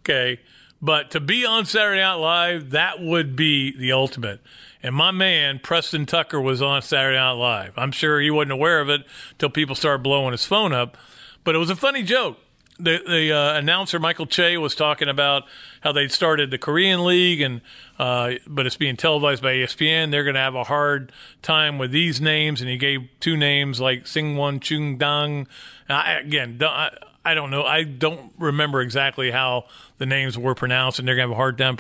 [0.01, 0.41] okay.
[0.83, 4.41] But to be on Saturday Night Live, that would be the ultimate.
[4.83, 7.74] And my man, Preston Tucker, was on Saturday Night Live.
[7.76, 9.03] I'm sure he wasn't aware of it
[9.33, 10.97] until people started blowing his phone up.
[11.45, 12.39] But it was a funny joke.
[12.78, 15.43] The, the uh, announcer, Michael Che, was talking about
[15.83, 17.61] how they'd started the Korean League, and
[18.01, 20.11] uh, but it's being televised by ESPN.
[20.11, 22.62] They're going to have a hard time with these names.
[22.62, 25.46] And he gave two names like Singwon Chung Dang
[25.86, 26.96] again, I,
[27.26, 27.62] I don't know.
[27.62, 29.66] I don't remember exactly how
[29.98, 31.76] the names were pronounced, and they're going to have a hard time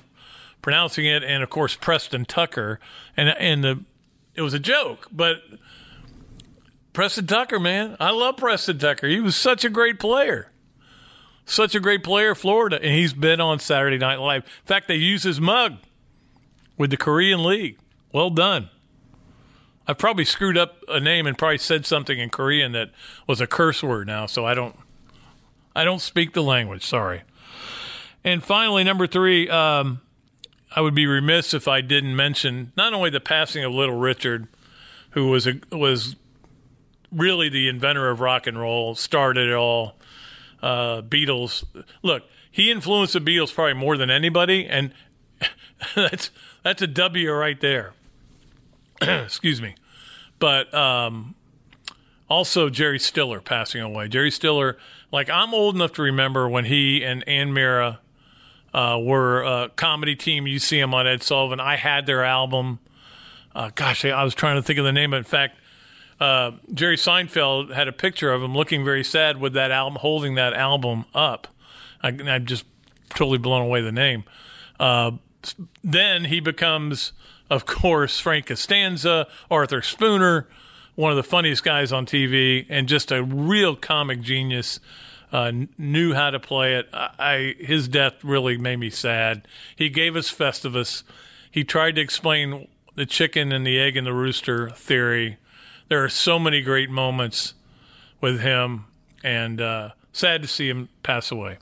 [0.60, 2.78] pronouncing it, and of course Preston Tucker,
[3.16, 3.82] and and the
[4.34, 5.38] it was a joke, but
[6.92, 9.08] Preston Tucker, man, I love Preston Tucker.
[9.08, 10.50] He was such a great player,
[11.46, 14.44] such a great player, Florida, and he's been on Saturday Night Live.
[14.44, 15.78] In fact, they use his mug
[16.80, 17.76] with the Korean League.
[18.10, 18.70] Well done.
[19.86, 22.90] I've probably screwed up a name and probably said something in Korean that
[23.26, 24.74] was a curse word now, so I don't
[25.76, 26.82] I don't speak the language.
[26.82, 27.20] Sorry.
[28.24, 30.00] And finally, number three, um,
[30.74, 34.48] I would be remiss if I didn't mention not only the passing of Little Richard,
[35.10, 36.16] who was a, was
[37.12, 39.96] really the inventor of rock and roll, started it all.
[40.62, 41.62] Uh, Beatles.
[42.02, 44.92] Look, he influenced the Beatles probably more than anybody, and
[45.94, 46.30] that's
[46.62, 47.92] that's a W right there.
[49.02, 49.74] Excuse me,
[50.38, 51.34] but um,
[52.28, 54.08] also Jerry Stiller passing away.
[54.08, 54.76] Jerry Stiller,
[55.12, 58.00] like I'm old enough to remember when he and Anne Meara
[58.72, 60.46] uh, were a comedy team.
[60.46, 61.60] You see them on Ed Sullivan.
[61.60, 62.78] I had their album.
[63.54, 65.12] Uh, gosh, I was trying to think of the name.
[65.12, 65.56] In fact,
[66.20, 70.36] uh, Jerry Seinfeld had a picture of him looking very sad with that album, holding
[70.36, 71.48] that album up.
[72.02, 72.64] I, I'm just
[73.08, 74.24] totally blown away the name.
[74.78, 75.12] Uh,
[75.82, 77.12] then he becomes,
[77.48, 80.46] of course, Frank Costanza, Arthur Spooner,
[80.94, 84.80] one of the funniest guys on TV, and just a real comic genius
[85.32, 86.88] uh, knew how to play it.
[86.92, 89.46] I, I, his death really made me sad.
[89.76, 91.02] He gave us Festivus.
[91.50, 95.38] He tried to explain the chicken and the egg and the rooster theory.
[95.88, 97.54] There are so many great moments
[98.20, 98.86] with him,
[99.24, 101.58] and uh, sad to see him pass away.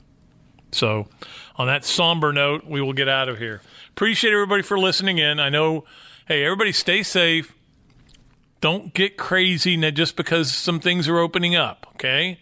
[0.71, 1.07] So,
[1.55, 3.61] on that somber note, we will get out of here.
[3.89, 5.39] Appreciate everybody for listening in.
[5.39, 5.85] I know,
[6.27, 7.55] hey, everybody stay safe.
[8.61, 12.39] Don't get crazy just because some things are opening up, okay?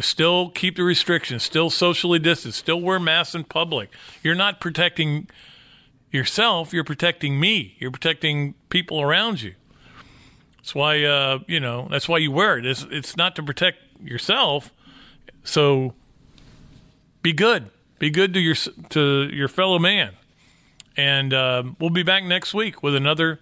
[0.00, 3.90] still keep the restrictions, still socially distance, still wear masks in public.
[4.22, 5.28] You're not protecting
[6.10, 7.76] yourself, you're protecting me.
[7.78, 9.54] You're protecting people around you.
[10.58, 12.66] That's why uh, you know, that's why you wear it.
[12.66, 14.72] It's it's not to protect yourself.
[15.44, 15.94] So
[17.22, 17.70] be good.
[17.98, 18.54] Be good to your
[18.90, 20.12] to your fellow man.
[20.96, 23.40] And uh, we'll be back next week with another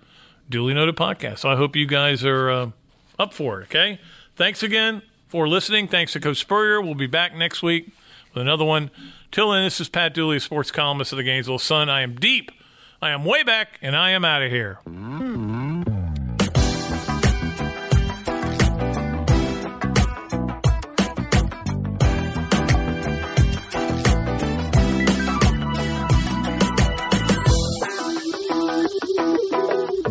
[0.49, 1.39] Dooley Noted podcast.
[1.41, 2.71] So I hope you guys are uh,
[3.19, 3.99] up for it, okay?
[4.37, 5.89] Thanks again for listening.
[5.89, 6.81] Thanks to Coach Spurrier.
[6.81, 7.91] We'll be back next week
[8.35, 8.91] with another one.
[9.33, 11.89] Till then, this is Pat Dooley, sports columnist of the Gainesville Sun.
[11.89, 12.51] I am deep,
[13.01, 14.79] I am way back, and I am out of here.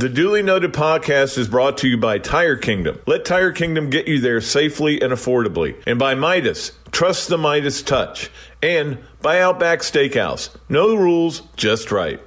[0.05, 2.99] The Dooley Noted podcast is brought to you by Tire Kingdom.
[3.07, 5.81] Let Tire Kingdom get you there safely and affordably.
[5.87, 6.73] And by Midas.
[6.91, 8.29] Trust the Midas touch.
[8.61, 10.55] And by Outback Steakhouse.
[10.69, 12.21] No rules, just right.